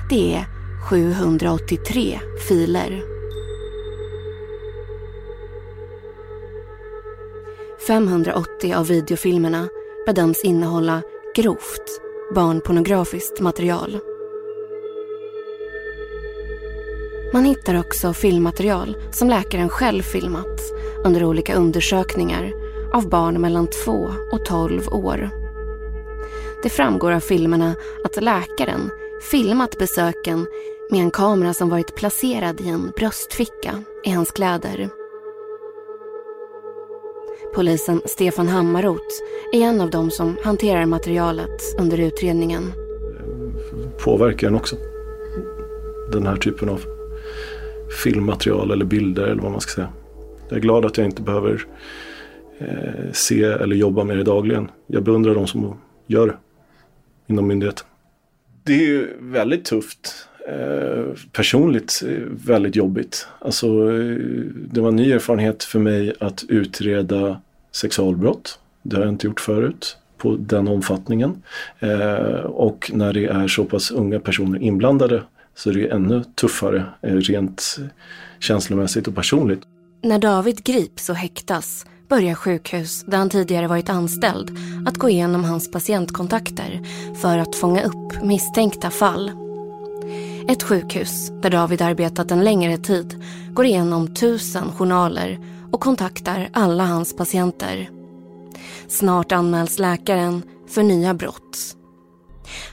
Det 0.09 0.35
är 0.35 0.45
783 0.89 2.19
filer 2.47 3.12
580 7.87 8.73
av 8.73 8.87
videofilmerna 8.87 9.69
bedöms 10.05 10.43
innehålla 10.43 11.01
grovt 11.35 12.01
barnpornografiskt 12.35 13.39
material. 13.39 13.99
Man 17.33 17.45
hittar 17.45 17.79
också 17.79 18.13
filmmaterial 18.13 18.97
som 19.11 19.29
läkaren 19.29 19.69
själv 19.69 20.01
filmat 20.01 20.61
under 21.05 21.23
olika 21.23 21.55
undersökningar 21.55 22.53
av 22.93 23.09
barn 23.09 23.41
mellan 23.41 23.67
2 23.67 24.11
och 24.31 24.45
12 24.45 24.87
år. 24.87 25.29
Det 26.63 26.69
framgår 26.69 27.11
av 27.11 27.19
filmerna 27.19 27.75
att 28.03 28.23
läkaren 28.23 28.89
filmat 29.31 29.77
besöken 29.77 30.47
med 30.89 30.99
en 30.99 31.11
kamera 31.11 31.53
som 31.53 31.69
varit 31.69 31.95
placerad 31.95 32.61
i 32.61 32.69
en 32.69 32.91
bröstficka 32.95 33.83
i 34.03 34.09
hans 34.09 34.31
kläder. 34.31 35.02
Polisen 37.55 38.01
Stefan 38.05 38.47
Hammarot 38.47 39.23
är 39.51 39.61
en 39.61 39.81
av 39.81 39.89
dem 39.89 40.11
som 40.11 40.37
hanterar 40.43 40.85
materialet 40.85 41.61
under 41.79 41.99
utredningen. 41.99 42.71
Påverkar 44.03 44.47
den 44.47 44.55
också 44.55 44.75
den 46.11 46.25
här 46.27 46.35
typen 46.35 46.69
av 46.69 46.81
filmmaterial 48.03 48.71
eller 48.71 48.85
bilder 48.85 49.23
eller 49.23 49.41
vad 49.41 49.51
man 49.51 49.61
ska 49.61 49.71
säga. 49.71 49.89
Jag 50.49 50.57
är 50.57 50.61
glad 50.61 50.85
att 50.85 50.97
jag 50.97 51.05
inte 51.05 51.21
behöver 51.21 51.65
eh, 52.57 53.11
se 53.11 53.43
eller 53.43 53.75
jobba 53.75 54.03
med 54.03 54.17
det 54.17 54.23
dagligen. 54.23 54.71
Jag 54.87 55.03
beundrar 55.03 55.35
de 55.35 55.47
som 55.47 55.77
gör 56.07 56.27
det 56.27 56.37
inom 57.27 57.47
myndigheten. 57.47 57.85
Det 58.63 58.73
är 58.73 58.87
ju 58.87 59.17
väldigt 59.19 59.65
tufft. 59.65 60.27
Eh, 60.47 61.05
personligt 61.31 62.03
eh, 62.07 62.23
väldigt 62.45 62.75
jobbigt. 62.75 63.27
Alltså, 63.39 63.67
eh, 63.67 64.17
det 64.55 64.81
var 64.81 64.87
en 64.87 64.95
ny 64.95 65.11
erfarenhet 65.11 65.63
för 65.63 65.79
mig 65.79 66.13
att 66.19 66.43
utreda 66.49 67.41
sexualbrott. 67.71 68.59
Det 68.81 68.95
har 68.95 69.03
jag 69.03 69.13
inte 69.13 69.27
gjort 69.27 69.39
förut 69.39 69.97
på 70.17 70.35
den 70.39 70.67
omfattningen. 70.67 71.43
Eh, 71.79 72.45
och 72.45 72.91
när 72.93 73.13
det 73.13 73.25
är 73.25 73.47
så 73.47 73.63
pass 73.63 73.91
unga 73.91 74.19
personer 74.19 74.59
inblandade 74.59 75.23
så 75.55 75.69
är 75.69 75.73
det 75.73 75.87
ännu 75.87 76.23
tuffare 76.23 76.85
rent 77.01 77.77
känslomässigt 78.39 79.07
och 79.07 79.15
personligt. 79.15 79.61
När 80.03 80.19
David 80.19 80.63
grips 80.63 81.09
och 81.09 81.15
häktas 81.15 81.85
börjar 82.09 82.35
sjukhus 82.35 83.03
där 83.03 83.17
han 83.17 83.29
tidigare 83.29 83.67
varit 83.67 83.89
anställd 83.89 84.57
att 84.87 84.97
gå 84.97 85.09
igenom 85.09 85.43
hans 85.43 85.71
patientkontakter 85.71 86.81
för 87.21 87.37
att 87.37 87.55
fånga 87.55 87.83
upp 87.83 88.23
misstänkta 88.23 88.89
fall. 88.89 89.42
Ett 90.47 90.63
sjukhus 90.63 91.29
där 91.41 91.49
David 91.49 91.81
arbetat 91.81 92.31
en 92.31 92.43
längre 92.43 92.77
tid 92.77 93.23
går 93.53 93.65
igenom 93.65 94.13
tusen 94.13 94.71
journaler 94.71 95.39
och 95.71 95.81
kontaktar 95.81 96.49
alla 96.53 96.85
hans 96.85 97.15
patienter. 97.15 97.89
Snart 98.87 99.31
anmäls 99.31 99.79
läkaren 99.79 100.43
för 100.67 100.83
nya 100.83 101.13
brott. 101.13 101.57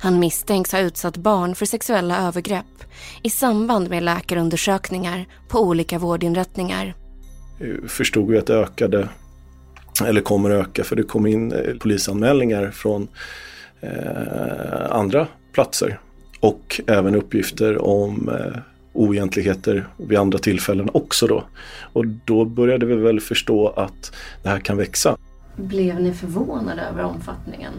Han 0.01 0.19
misstänks 0.19 0.73
ha 0.73 0.79
utsatt 0.79 1.17
barn 1.17 1.55
för 1.55 1.67
sexuella 1.67 2.27
övergrepp 2.27 2.85
i 3.23 3.31
samband 3.31 3.91
med 3.91 4.03
läkarundersökningar 4.03 5.27
på 5.49 5.61
olika 5.61 5.99
vårdinrättningar. 5.99 6.95
Eh, 7.61 7.89
förstod 7.89 8.31
vi 8.31 8.39
att 8.39 8.47
det 8.47 8.55
ökade, 8.55 9.09
eller 10.05 10.21
kommer 10.21 10.51
öka, 10.51 10.85
för 10.85 10.97
det 10.97 11.03
kom 11.03 11.27
in 11.27 11.53
eh, 11.53 11.75
polisanmälningar 11.77 12.71
från 12.71 13.09
eh, 13.81 14.91
andra 14.91 15.27
platser 15.53 16.01
och 16.41 16.81
även 16.87 17.15
uppgifter 17.15 17.85
om 17.85 18.29
eh, 18.29 18.61
oegentligheter 18.93 19.87
vid 19.97 20.19
andra 20.19 20.39
tillfällen 20.39 20.91
också 20.93 21.27
då. 21.27 21.45
Och 21.93 22.07
då 22.07 22.45
började 22.45 22.87
vi 22.87 22.95
väl 22.95 23.21
förstå 23.21 23.69
att 23.69 24.13
det 24.43 24.49
här 24.49 24.59
kan 24.59 24.77
växa. 24.77 25.17
Blev 25.57 26.01
ni 26.01 26.13
förvånade 26.13 26.83
över 26.83 27.05
omfattningen? 27.05 27.73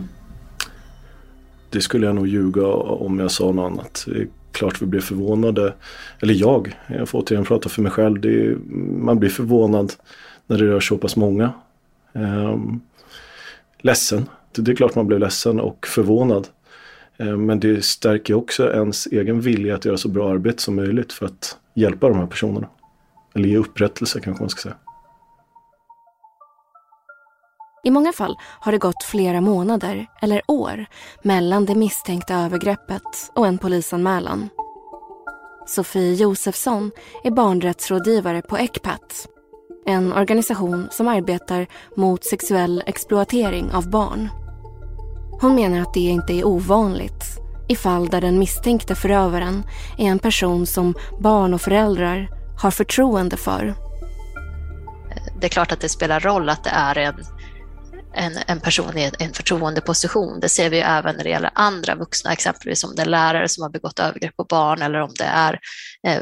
Det 1.69 1.81
skulle 1.81 2.05
jag 2.05 2.15
nog 2.15 2.27
ljuga 2.27 2.67
om 2.67 3.19
jag 3.19 3.31
sa 3.31 3.51
något 3.51 3.71
annat. 3.71 4.05
Det 4.07 4.21
är 4.21 4.27
klart 4.51 4.81
vi 4.81 4.85
blev 4.85 5.01
förvånade. 5.01 5.73
Eller 6.19 6.33
jag, 6.33 6.77
jag 6.87 7.09
får 7.09 7.19
återigen 7.19 7.45
prata 7.45 7.69
för 7.69 7.81
mig 7.81 7.91
själv. 7.91 8.25
Är, 8.25 8.57
man 8.97 9.19
blir 9.19 9.29
förvånad 9.29 9.93
när 10.47 10.57
det 10.57 10.65
rör 10.65 10.79
så 10.79 10.97
pass 10.97 11.15
många. 11.15 11.53
Um, 12.13 12.81
ledsen. 13.79 14.29
Det 14.51 14.71
är 14.71 14.75
klart 14.75 14.95
man 14.95 15.07
blev 15.07 15.19
ledsen 15.19 15.59
och 15.59 15.87
förvånad. 15.87 16.47
Eh, 17.17 17.37
men 17.37 17.59
det 17.59 17.85
stärker 17.85 18.33
också 18.33 18.73
ens 18.73 19.07
egen 19.07 19.41
vilja 19.41 19.75
att 19.75 19.85
göra 19.85 19.97
så 19.97 20.07
bra 20.07 20.29
arbete 20.31 20.61
som 20.61 20.75
möjligt 20.75 21.13
för 21.13 21.25
att 21.25 21.57
hjälpa 21.73 22.09
de 22.09 22.17
här 22.17 22.27
personerna. 22.27 22.67
Eller 23.35 23.49
ge 23.49 23.57
upprättelse 23.57 24.19
kanske 24.19 24.43
man 24.43 24.49
ska 24.49 24.61
säga. 24.61 24.75
I 27.83 27.91
många 27.91 28.13
fall 28.13 28.37
har 28.59 28.71
det 28.71 28.77
gått 28.77 29.03
flera 29.03 29.41
månader 29.41 30.05
eller 30.21 30.41
år 30.47 30.85
mellan 31.23 31.65
det 31.65 31.75
misstänkta 31.75 32.35
övergreppet 32.35 33.31
och 33.35 33.47
en 33.47 33.57
polisanmälan. 33.57 34.49
Sofie 35.67 36.13
Josefsson 36.13 36.91
är 37.23 37.31
barnrättsrådgivare 37.31 38.41
på 38.41 38.57
ECPAT. 38.57 39.27
En 39.85 40.13
organisation 40.13 40.87
som 40.91 41.07
arbetar 41.07 41.67
mot 41.95 42.25
sexuell 42.25 42.83
exploatering 42.85 43.71
av 43.71 43.89
barn. 43.89 44.29
Hon 45.41 45.55
menar 45.55 45.81
att 45.81 45.93
det 45.93 45.99
inte 45.99 46.33
är 46.33 46.47
ovanligt 46.47 47.23
i 47.69 47.75
fall 47.75 48.09
där 48.09 48.21
den 48.21 48.39
misstänkte 48.39 48.95
förövaren 48.95 49.63
är 49.97 50.05
en 50.05 50.19
person 50.19 50.67
som 50.67 50.93
barn 51.19 51.53
och 51.53 51.61
föräldrar 51.61 52.29
har 52.61 52.71
förtroende 52.71 53.37
för. 53.37 53.75
Det 55.39 55.47
är 55.47 55.49
klart 55.49 55.71
att 55.71 55.81
det 55.81 55.89
spelar 55.89 56.19
roll 56.19 56.49
att 56.49 56.63
det 56.63 56.69
är 56.69 56.97
en 56.97 57.15
en, 58.13 58.37
en 58.47 58.59
person 58.59 58.97
i 58.97 59.11
en 59.19 59.33
förtroendeposition. 59.33 60.39
Det 60.39 60.49
ser 60.49 60.69
vi 60.69 60.77
ju 60.77 60.83
även 60.83 61.15
när 61.15 61.23
det 61.23 61.29
gäller 61.29 61.51
andra 61.55 61.95
vuxna, 61.95 62.33
exempelvis 62.33 62.83
om 62.83 62.95
det 62.95 63.01
är 63.01 63.05
lärare 63.05 63.49
som 63.49 63.63
har 63.63 63.69
begått 63.69 63.99
övergrepp 63.99 64.35
på 64.35 64.43
barn 64.43 64.81
eller 64.81 65.01
om 65.01 65.11
det 65.17 65.23
är 65.23 65.59
eh, 66.07 66.21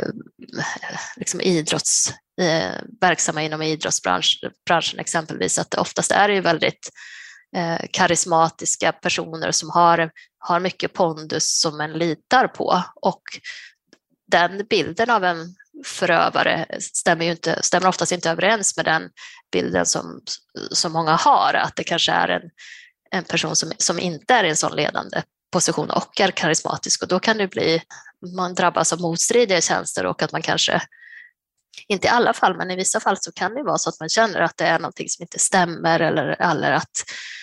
liksom 1.18 1.42
idrotts, 1.42 2.14
eh, 2.42 2.72
verksamma 3.02 3.44
inom 3.44 3.62
idrottsbranschen 3.62 5.00
exempelvis, 5.00 5.60
att 5.60 5.72
det 5.72 5.78
oftast 5.78 6.12
är 6.12 6.28
det 6.28 6.34
ju 6.34 6.42
väldigt 6.42 6.90
eh, 7.56 7.86
karismatiska 7.92 8.92
personer 8.92 9.52
som 9.52 9.70
har, 9.70 10.12
har 10.40 10.60
mycket 10.60 10.94
pondus 10.94 11.60
som 11.60 11.82
en 11.82 11.94
litar 11.94 12.48
på. 12.48 12.84
Och 12.96 13.22
den 14.32 14.66
bilden 14.70 15.10
av 15.10 15.24
en 15.24 15.56
förövare 15.86 16.66
stämmer, 16.80 17.26
ju 17.26 17.32
inte, 17.32 17.64
stämmer 17.64 17.88
oftast 17.88 18.12
inte 18.12 18.30
överens 18.30 18.78
med 18.78 18.86
den 18.86 19.10
bilden 19.52 19.86
som, 19.86 20.22
som 20.72 20.92
många 20.92 21.16
har, 21.16 21.54
att 21.54 21.76
det 21.76 21.84
kanske 21.84 22.12
är 22.12 22.30
en, 22.30 22.50
en 23.12 23.24
person 23.24 23.56
som, 23.56 23.72
som 23.78 24.00
inte 24.00 24.34
är 24.34 24.44
i 24.44 24.50
en 24.50 24.56
sån 24.56 24.76
ledande 24.76 25.22
position 25.52 25.90
och 25.90 26.20
är 26.20 26.32
karismatisk. 26.32 27.02
Och 27.02 27.08
då 27.08 27.20
kan 27.20 27.38
det 27.38 27.48
bli, 27.48 27.82
man 28.36 28.54
drabbas 28.54 28.94
av 28.94 29.02
motstridiga 29.02 29.62
tjänster 29.62 30.06
och 30.06 30.22
att 30.22 30.32
man 30.32 30.42
kanske, 30.42 30.82
inte 31.88 32.08
i 32.08 32.10
alla 32.10 32.34
fall, 32.34 32.58
men 32.58 32.72
i 32.72 32.76
vissa 32.76 33.00
fall 33.00 33.18
så 33.20 33.32
kan 33.32 33.54
det 33.54 33.64
vara 33.64 33.78
så 33.78 33.90
att 33.90 34.00
man 34.00 34.10
känner 34.10 34.40
att 34.40 34.58
det 34.58 34.66
är 34.66 34.80
någonting 34.80 35.10
som 35.10 35.24
inte 35.24 35.40
stämmer 35.40 36.00
eller, 36.00 36.42
eller 36.42 36.72
att, 36.72 37.04
eh, 37.08 37.39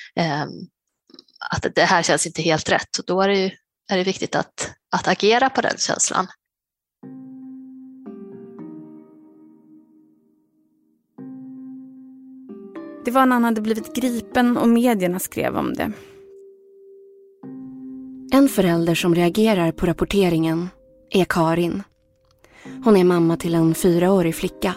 att 1.51 1.75
det 1.75 1.83
här 1.83 2.03
känns 2.03 2.27
inte 2.27 2.43
helt 2.43 2.69
rätt 2.69 2.99
och 2.99 3.05
då 3.07 3.21
är 3.21 3.29
det, 3.29 3.39
ju, 3.39 3.51
är 3.91 3.97
det 3.97 4.05
viktigt 4.05 4.35
att, 4.35 4.71
att 4.97 5.09
agera 5.09 5.51
på 5.51 5.61
den 5.61 5.77
känslan. 5.79 6.27
Det 13.05 13.11
var 13.11 13.27
när 13.27 13.37
han 13.37 13.45
hade 13.45 13.61
blivit 13.61 13.95
gripen 13.95 14.57
och 14.57 14.69
medierna 14.69 15.19
skrev 15.19 15.57
om 15.57 15.75
det. 15.75 15.93
En 18.33 18.49
förälder 18.49 18.95
som 18.95 19.15
reagerar 19.15 19.73
på 19.73 19.87
rapporteringen 19.87 20.69
är 21.11 21.25
Karin. 21.25 21.83
Hon 22.85 22.97
är 22.97 23.05
mamma 23.05 23.37
till 23.37 23.55
en 23.55 23.75
fyraårig 23.75 24.35
flicka. 24.35 24.75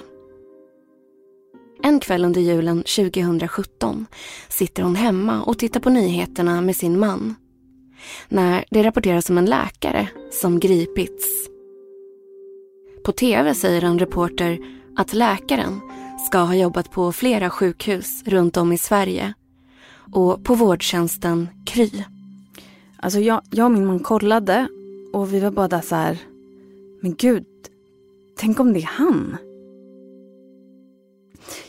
En 1.84 2.00
kväll 2.00 2.26
under 2.26 2.42
julen 2.42 2.84
2017 2.84 4.06
sitter 4.50 4.84
hon 4.84 4.96
hemma 4.96 5.44
och 5.44 5.58
tittar 5.58 5.80
på 5.80 5.90
nyheterna 5.90 6.62
med 6.62 6.76
sin 6.76 7.00
man. 7.00 7.36
När 8.30 8.66
det 8.72 8.84
rapporteras 8.84 9.30
om 9.30 9.38
en 9.38 9.46
läkare 9.46 10.08
som 10.32 10.60
gripits. 10.60 11.50
På 13.04 13.12
tv 13.12 13.54
säger 13.54 13.84
en 13.84 14.00
reporter 14.00 14.60
att 14.96 15.14
läkaren 15.14 15.82
ska 16.28 16.38
ha 16.38 16.56
jobbat 16.56 16.92
på 16.92 17.12
flera 17.12 17.50
sjukhus 17.50 18.24
runt 18.26 18.58
om 18.58 18.74
i 18.74 18.78
Sverige 18.78 19.34
och 20.14 20.44
på 20.44 20.56
vårdtjänsten 20.56 21.50
Kry. 21.66 21.92
Alltså 22.98 23.20
jag, 23.20 23.42
jag 23.50 23.66
och 23.66 23.72
min 23.72 23.86
man 23.86 24.00
kollade 24.00 24.68
och 25.14 25.34
vi 25.34 25.40
var 25.40 25.52
båda 25.52 25.82
så 25.82 25.96
här, 25.96 26.18
men 27.02 27.16
gud, 27.16 27.46
tänk 28.38 28.60
om 28.60 28.74
det 28.74 28.80
är 28.80 28.90
han? 28.92 29.38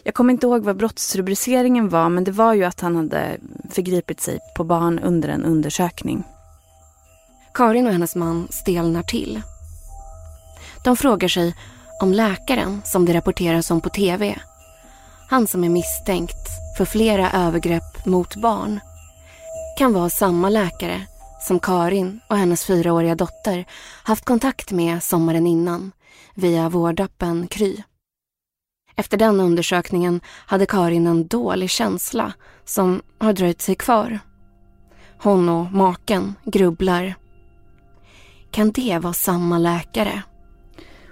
Jag 0.02 0.14
kommer 0.14 0.32
inte 0.32 0.46
ihåg 0.46 0.64
vad 0.64 0.76
brottsrubriceringen 0.76 1.88
var 1.88 2.08
men 2.08 2.24
det 2.24 2.30
var 2.30 2.54
ju 2.54 2.64
att 2.64 2.80
han 2.80 2.96
hade 2.96 3.38
förgripit 3.70 4.20
sig 4.20 4.38
på 4.56 4.64
barn 4.64 4.98
under 4.98 5.28
en 5.28 5.44
undersökning. 5.44 6.24
Karin 7.54 7.86
och 7.86 7.92
hennes 7.92 8.16
man 8.16 8.48
stelnar 8.50 9.02
till. 9.02 9.42
De 10.84 10.96
frågar 10.96 11.28
sig 11.28 11.54
om 12.00 12.12
läkaren 12.12 12.82
som 12.84 13.06
det 13.06 13.14
rapporteras 13.14 13.70
om 13.70 13.80
på 13.80 13.88
tv. 13.88 14.38
Han 15.28 15.46
som 15.46 15.64
är 15.64 15.68
misstänkt 15.68 16.48
för 16.76 16.84
flera 16.84 17.30
övergrepp 17.32 18.06
mot 18.06 18.36
barn 18.36 18.80
kan 19.78 19.92
vara 19.92 20.10
samma 20.10 20.48
läkare 20.48 21.06
som 21.40 21.60
Karin 21.60 22.20
och 22.28 22.36
hennes 22.36 22.64
fyraåriga 22.64 23.14
dotter 23.14 23.64
haft 24.04 24.24
kontakt 24.24 24.72
med 24.72 25.02
sommaren 25.02 25.46
innan 25.46 25.92
via 26.34 26.68
vårdappen 26.68 27.48
Kry. 27.48 27.82
Efter 29.00 29.16
den 29.16 29.40
undersökningen 29.40 30.20
hade 30.26 30.66
Karin 30.66 31.06
en 31.06 31.26
dålig 31.26 31.70
känsla 31.70 32.32
som 32.64 33.02
har 33.18 33.32
dröjt 33.32 33.62
sig 33.62 33.74
kvar. 33.74 34.18
Hon 35.22 35.48
och 35.48 35.72
maken 35.72 36.34
grubblar. 36.44 37.14
Kan 38.50 38.70
det 38.70 38.98
vara 38.98 39.12
samma 39.12 39.58
läkare? 39.58 40.22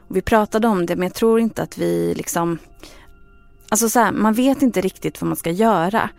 vi 0.08 0.22
pratade 0.22 0.68
om 0.68 0.86
det 0.86 0.96
men 0.96 1.02
jag 1.02 1.14
tror 1.14 1.40
inte 1.40 1.62
att 1.62 1.78
vi 1.78 2.14
liksom... 2.14 2.58
Alltså 3.68 3.88
så 3.88 4.00
här, 4.00 4.12
man 4.12 4.34
vet 4.34 4.62
inte 4.62 4.80
riktigt 4.80 5.20
vad 5.20 5.28
man 5.28 5.36
ska 5.36 5.50
göra. 5.50 6.10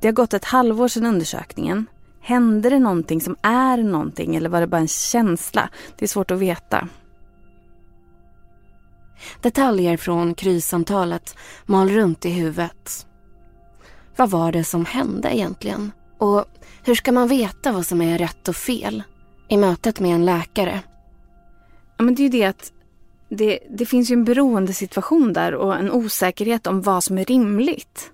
Det 0.00 0.08
har 0.08 0.12
gått 0.12 0.34
ett 0.34 0.44
halvår 0.44 0.88
sedan 0.88 1.06
undersökningen. 1.06 1.86
Hände 2.20 2.70
det 2.70 2.78
någonting 2.78 3.20
som 3.20 3.36
är 3.42 3.76
någonting 3.76 4.36
eller 4.36 4.48
var 4.48 4.60
det 4.60 4.66
bara 4.66 4.80
en 4.80 4.88
känsla? 4.88 5.68
Det 5.98 6.04
är 6.04 6.08
svårt 6.08 6.30
att 6.30 6.38
veta. 6.38 6.88
Detaljer 9.40 9.96
från 9.96 10.34
krysamtalet 10.34 11.36
mal 11.66 11.88
runt 11.88 12.24
i 12.24 12.30
huvudet. 12.30 13.06
Vad 14.16 14.30
var 14.30 14.52
det 14.52 14.64
som 14.64 14.84
hände 14.84 15.36
egentligen? 15.36 15.92
Och 16.18 16.44
hur 16.84 16.94
ska 16.94 17.12
man 17.12 17.28
veta 17.28 17.72
vad 17.72 17.86
som 17.86 18.00
är 18.00 18.18
rätt 18.18 18.48
och 18.48 18.56
fel 18.56 19.02
i 19.48 19.56
mötet 19.56 20.00
med 20.00 20.14
en 20.14 20.24
läkare? 20.24 20.80
Ja, 21.96 22.04
men 22.04 22.14
det 22.14 22.22
är 22.22 22.24
ju 22.24 22.30
det 22.30 22.44
att 22.44 22.72
det, 23.28 23.58
det 23.70 23.86
finns 23.86 24.10
ju 24.10 24.14
en 24.14 24.24
beroendesituation 24.24 25.32
där 25.32 25.54
och 25.54 25.76
en 25.76 25.90
osäkerhet 25.90 26.66
om 26.66 26.82
vad 26.82 27.04
som 27.04 27.18
är 27.18 27.24
rimligt. 27.24 28.10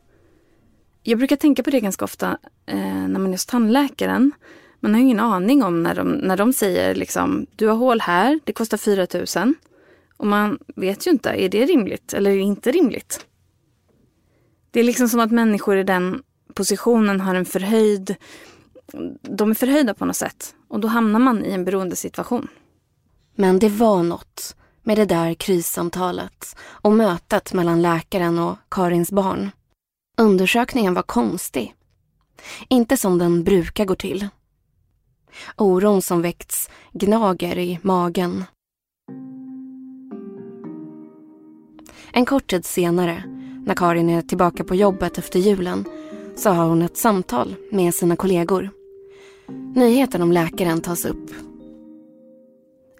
Jag 1.03 1.19
brukar 1.19 1.37
tänka 1.37 1.63
på 1.63 1.71
det 1.71 1.81
ganska 1.81 2.05
ofta 2.05 2.39
eh, 2.67 2.77
när 2.79 3.19
man 3.19 3.27
är 3.27 3.31
hos 3.31 3.47
tandläkaren. 3.47 4.33
Man 4.81 4.95
har 4.95 5.01
ingen 5.01 5.21
aning 5.21 5.63
om 5.63 5.83
när 5.83 5.95
de, 5.95 6.09
när 6.09 6.37
de 6.37 6.53
säger 6.53 6.95
liksom, 6.95 7.47
du 7.57 7.69
har 7.69 7.77
hål 7.77 8.01
här, 8.01 8.41
det 8.45 8.53
kostar 8.53 8.77
4 8.77 9.07
000. 9.45 9.55
Och 10.23 10.29
man 10.29 10.59
vet 10.77 11.07
ju 11.07 11.11
inte, 11.11 11.31
är 11.31 11.49
det 11.49 11.67
rimligt 11.67 12.13
eller 12.13 12.31
inte 12.31 12.73
rimligt? 12.73 13.27
Det 14.71 14.81
är 14.81 14.85
liksom 14.85 15.09
som 15.09 15.21
att 15.21 15.31
människor 15.31 15.77
i 15.77 15.85
den 15.85 16.23
positionen 16.55 17.21
har 17.21 17.35
en 17.35 17.45
förhöjd, 17.45 18.17
de 19.21 19.51
är 19.51 19.55
förhöjda 19.55 19.95
på 19.95 20.05
något 20.05 20.17
sätt. 20.17 20.55
Och 20.69 20.81
då 20.81 20.89
hamnar 20.89 21.21
man 21.21 21.45
i 21.45 21.51
en 21.51 21.65
beroendesituation. 21.65 22.49
Men 23.35 23.59
det 23.59 23.69
var 23.69 24.03
något 24.03 24.57
med 24.83 24.99
det 24.99 25.05
där 25.05 25.35
krissamtalet 25.35 26.57
och 26.61 26.93
mötet 26.93 27.53
mellan 27.53 27.83
läkaren 27.83 28.39
och 28.39 28.57
Karins 28.69 29.13
barn. 29.13 29.51
Undersökningen 30.19 30.95
var 30.95 31.03
konstig. 31.03 31.75
Inte 32.69 32.97
som 32.97 33.19
den 33.19 33.45
brukar 33.45 33.85
gå 33.85 33.95
till. 33.95 34.29
Oron 35.57 36.03
som 36.03 36.23
väckts 36.23 36.71
gnager 36.93 37.59
i 37.59 37.79
magen. 37.83 38.45
En 42.15 42.27
kort 42.27 42.47
tid 42.47 42.65
senare, 42.65 43.23
när 43.67 43.75
Karin 43.75 44.11
är 44.11 44.23
tillbaka 44.23 44.65
på 44.65 44.75
jobbet 44.75 45.19
efter 45.19 45.39
julen, 45.39 45.85
så 46.37 46.51
har 46.51 46.69
hon 46.69 46.83
ett 46.83 46.97
samtal 46.97 47.55
med 47.71 47.95
sina 47.95 48.17
kollegor. 48.17 48.71
Nyheten 49.75 50.23
om 50.23 50.33
läkaren 50.33 50.81
tas 50.81 51.05
upp. 51.05 51.31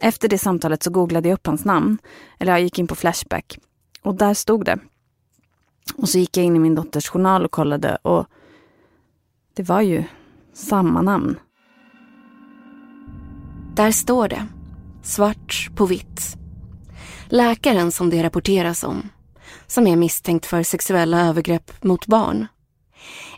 Efter 0.01 0.29
det 0.29 0.39
samtalet 0.39 0.83
så 0.83 0.91
googlade 0.91 1.29
jag 1.29 1.35
upp 1.35 1.47
hans 1.47 1.65
namn. 1.65 1.99
Eller 2.39 2.53
jag 2.53 2.61
gick 2.61 2.79
in 2.79 2.87
på 2.87 2.95
Flashback. 2.95 3.59
Och 4.03 4.15
där 4.15 4.35
stod 4.35 4.65
det. 4.65 4.79
Och 5.97 6.09
så 6.09 6.19
gick 6.19 6.37
jag 6.37 6.47
in 6.47 6.57
i 6.57 6.59
min 6.59 6.75
dotters 6.75 7.09
journal 7.09 7.45
och 7.45 7.51
kollade 7.51 7.97
och 8.03 8.27
det 9.55 9.63
var 9.63 9.81
ju 9.81 10.05
samma 10.53 11.03
namn. 11.03 11.37
Där 13.75 13.91
står 13.91 14.29
det, 14.29 14.47
svart 15.03 15.71
på 15.77 15.87
vitt. 15.87 16.42
Läkaren 17.33 17.93
som 17.93 18.11
det 18.11 18.23
rapporteras 18.23 18.85
om, 18.85 19.09
som 19.67 19.87
är 19.87 19.97
misstänkt 19.97 20.47
för 20.47 20.63
sexuella 20.63 21.29
övergrepp 21.29 21.85
mot 21.85 22.07
barn, 22.07 22.47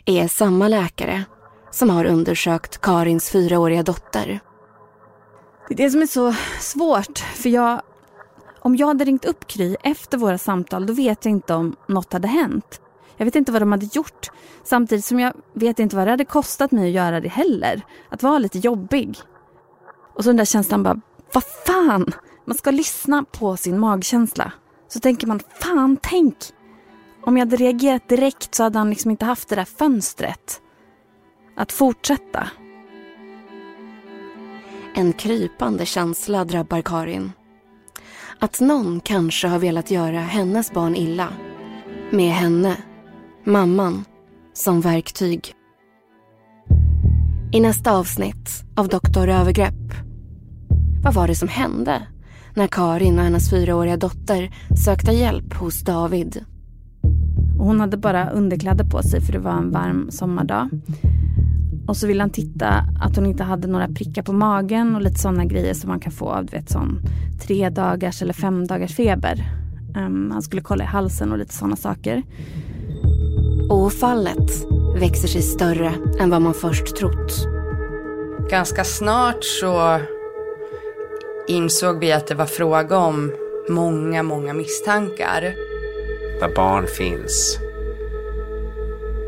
är 0.05 0.27
samma 0.27 0.67
läkare 0.67 1.23
som 1.71 1.89
har 1.89 2.05
undersökt 2.05 2.81
Karins 2.81 3.29
fyraåriga 3.29 3.83
dotter. 3.83 4.39
Det 5.67 5.73
är 5.73 5.77
det 5.77 5.89
som 5.89 6.01
är 6.01 6.05
så 6.05 6.35
svårt, 6.59 7.19
för 7.19 7.49
jag... 7.49 7.81
Om 8.59 8.75
jag 8.75 8.87
hade 8.87 9.05
ringt 9.05 9.25
upp 9.25 9.47
Kry 9.47 9.75
efter 9.83 10.17
våra 10.17 10.37
samtal, 10.37 10.85
då 10.85 10.93
vet 10.93 11.25
jag 11.25 11.31
inte 11.31 11.53
om 11.53 11.75
något 11.87 12.13
hade 12.13 12.27
hänt. 12.27 12.81
Jag 13.17 13.25
vet 13.25 13.35
inte 13.35 13.51
vad 13.51 13.61
de 13.61 13.71
hade 13.71 13.89
gjort. 13.93 14.29
Samtidigt 14.63 15.05
som 15.05 15.19
jag 15.19 15.33
vet 15.53 15.79
inte 15.79 15.95
vad 15.95 16.07
det 16.07 16.11
hade 16.11 16.25
kostat 16.25 16.71
mig 16.71 16.85
att 16.87 16.95
göra 16.95 17.19
det 17.19 17.29
heller. 17.29 17.81
Att 18.09 18.23
vara 18.23 18.39
lite 18.39 18.59
jobbig. 18.59 19.17
Och 20.15 20.23
så 20.23 20.29
den 20.29 20.37
där 20.37 20.45
känslan 20.45 20.83
bara, 20.83 21.01
vad 21.33 21.43
fan! 21.43 22.13
Man 22.45 22.57
ska 22.57 22.71
lyssna 22.71 23.25
på 23.31 23.57
sin 23.57 23.79
magkänsla. 23.79 24.51
Så 24.87 24.99
tänker 24.99 25.27
man, 25.27 25.39
fan 25.61 25.97
tänk! 26.01 26.35
Om 27.25 27.37
jag 27.37 27.45
hade 27.45 27.55
reagerat 27.55 28.09
direkt 28.09 28.55
så 28.55 28.63
hade 28.63 28.77
han 28.77 28.89
liksom 28.89 29.11
inte 29.11 29.25
haft 29.25 29.49
det 29.49 29.55
där 29.55 29.65
fönstret. 29.65 30.61
Att 31.55 31.71
fortsätta. 31.71 32.47
En 34.95 35.13
krypande 35.13 35.85
känsla 35.85 36.45
drabbar 36.45 36.81
Karin. 36.81 37.31
Att 38.39 38.59
någon 38.59 38.99
kanske 38.99 39.47
har 39.47 39.59
velat 39.59 39.91
göra 39.91 40.19
hennes 40.19 40.71
barn 40.71 40.95
illa. 40.95 41.27
Med 42.11 42.31
henne, 42.31 42.77
mamman, 43.43 44.05
som 44.53 44.81
verktyg. 44.81 45.53
I 47.53 47.59
nästa 47.59 47.91
avsnitt 47.91 48.49
av 48.75 48.87
Doktor 48.87 49.29
Övergrepp. 49.29 49.93
Vad 51.03 51.13
var 51.13 51.27
det 51.27 51.35
som 51.35 51.47
hände 51.47 52.07
när 52.55 52.67
Karin 52.67 53.17
och 53.19 53.23
hennes 53.23 53.49
fyraåriga 53.49 53.97
dotter 53.97 54.51
sökte 54.85 55.11
hjälp 55.11 55.53
hos 55.53 55.81
David? 55.81 56.45
hon 57.65 57.79
hade 57.79 57.97
bara 57.97 58.29
underkläder 58.29 58.83
på 58.83 59.03
sig 59.03 59.21
för 59.21 59.33
det 59.33 59.39
var 59.39 59.51
en 59.51 59.71
varm 59.71 60.11
sommardag. 60.11 60.69
Och 61.87 61.97
så 61.97 62.07
ville 62.07 62.23
han 62.23 62.29
titta 62.29 62.83
att 62.99 63.15
hon 63.15 63.25
inte 63.25 63.43
hade 63.43 63.67
några 63.67 63.87
prickar 63.87 64.23
på 64.23 64.33
magen 64.33 64.95
och 64.95 65.01
lite 65.01 65.19
sådana 65.19 65.45
grejer 65.45 65.73
som 65.73 65.89
man 65.89 65.99
kan 65.99 66.11
få 66.11 66.29
av 66.29 66.45
du 66.45 66.57
vet, 66.57 66.69
sån 66.69 66.99
tre 67.41 67.69
dagars 67.69 68.21
eller 68.21 68.33
fem 68.33 68.67
dagars 68.67 68.95
feber. 68.95 69.45
Um, 69.97 70.31
han 70.31 70.41
skulle 70.41 70.61
kolla 70.61 70.83
i 70.83 70.87
halsen 70.87 71.31
och 71.31 71.37
lite 71.37 71.53
sådana 71.53 71.75
saker. 71.75 72.23
Och 73.69 73.93
fallet 73.93 74.51
växer 74.99 75.27
sig 75.27 75.41
större 75.41 75.93
än 76.19 76.29
vad 76.29 76.41
man 76.41 76.53
först 76.53 76.95
trott. 76.95 77.47
Ganska 78.49 78.83
snart 78.83 79.43
så 79.43 79.99
insåg 81.47 81.99
vi 81.99 82.11
att 82.11 82.27
det 82.27 82.35
var 82.35 82.45
fråga 82.45 82.97
om 82.97 83.31
många, 83.69 84.23
många 84.23 84.53
misstankar. 84.53 85.41
Där 86.39 86.55
barn 86.55 86.87
finns, 86.87 87.57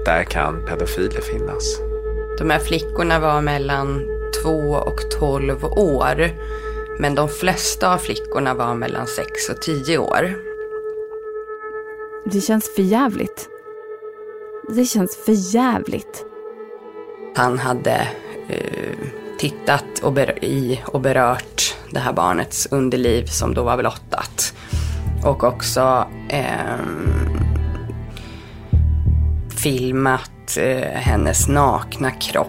där 0.05 0.23
kan 0.23 0.65
pedofiler 0.65 1.21
finnas. 1.21 1.79
De 2.37 2.49
här 2.49 2.59
flickorna 2.59 3.19
var 3.19 3.41
mellan 3.41 4.07
2 4.43 4.49
och 4.73 5.11
12 5.19 5.65
år. 5.65 6.29
Men 6.99 7.15
de 7.15 7.29
flesta 7.29 7.93
av 7.93 7.97
flickorna 7.97 8.53
var 8.53 8.75
mellan 8.75 9.07
6 9.07 9.49
och 9.49 9.61
10 9.61 9.97
år. 9.97 10.33
Det 12.25 12.41
känns 12.41 12.75
för 12.75 12.81
jävligt. 12.81 13.49
Det 14.69 14.85
känns 14.85 15.17
för 15.17 15.55
jävligt. 15.55 16.25
Han 17.35 17.59
hade 17.59 18.07
eh, 18.47 18.97
tittat 19.37 19.99
och, 20.03 20.17
i 20.41 20.81
och 20.85 21.01
berört 21.01 21.75
det 21.91 21.99
här 21.99 22.13
barnets 22.13 22.67
underliv 22.71 23.25
som 23.25 23.53
då 23.53 23.63
var 23.63 23.77
blottat. 23.77 24.53
Och 25.23 25.43
också 25.43 26.07
eh, 26.29 26.85
filmat 29.49 30.57
eh, 30.57 30.91
hennes 30.93 31.47
nakna 31.47 32.11
kropp. 32.11 32.47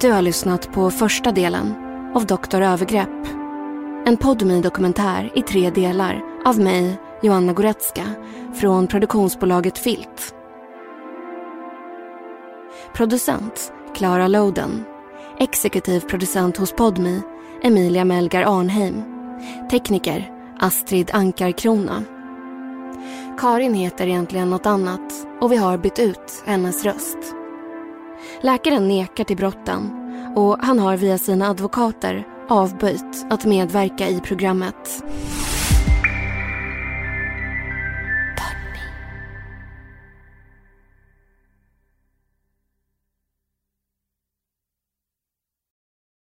Du 0.00 0.12
har 0.12 0.22
lyssnat 0.22 0.72
på 0.72 0.90
första 0.90 1.32
delen 1.32 1.87
av 2.14 2.26
Doktor 2.26 2.62
Övergrepp. 2.62 3.26
En 4.06 4.16
podmi 4.16 4.60
dokumentär 4.60 5.32
i 5.34 5.42
tre 5.42 5.70
delar 5.70 6.24
av 6.44 6.60
mig, 6.60 7.00
Joanna 7.22 7.52
Goretzka, 7.52 8.04
från 8.54 8.86
produktionsbolaget 8.86 9.78
Filt. 9.78 10.34
Producent 12.94 13.72
Clara 13.94 14.28
Loden. 14.28 14.84
Exekutiv 15.38 16.00
producent 16.00 16.56
hos 16.56 16.72
Podmi 16.72 17.22
Emilia 17.62 18.04
Melgar 18.04 18.42
Arnheim. 18.42 19.02
Tekniker 19.70 20.32
Astrid 20.60 21.10
Ankarkrona. 21.12 22.04
Karin 23.38 23.74
heter 23.74 24.06
egentligen 24.06 24.50
något 24.50 24.66
annat 24.66 25.26
och 25.40 25.52
vi 25.52 25.56
har 25.56 25.78
bytt 25.78 25.98
ut 25.98 26.42
hennes 26.46 26.84
röst. 26.84 27.18
Läkaren 28.40 28.88
nekar 28.88 29.24
till 29.24 29.36
brotten 29.36 29.97
och 30.36 30.56
han 30.60 30.78
har 30.78 30.96
via 30.96 31.18
sina 31.18 31.48
advokater 31.48 32.26
avböjt 32.48 33.26
att 33.30 33.44
medverka 33.44 34.08
i 34.08 34.20
programmet. 34.20 35.02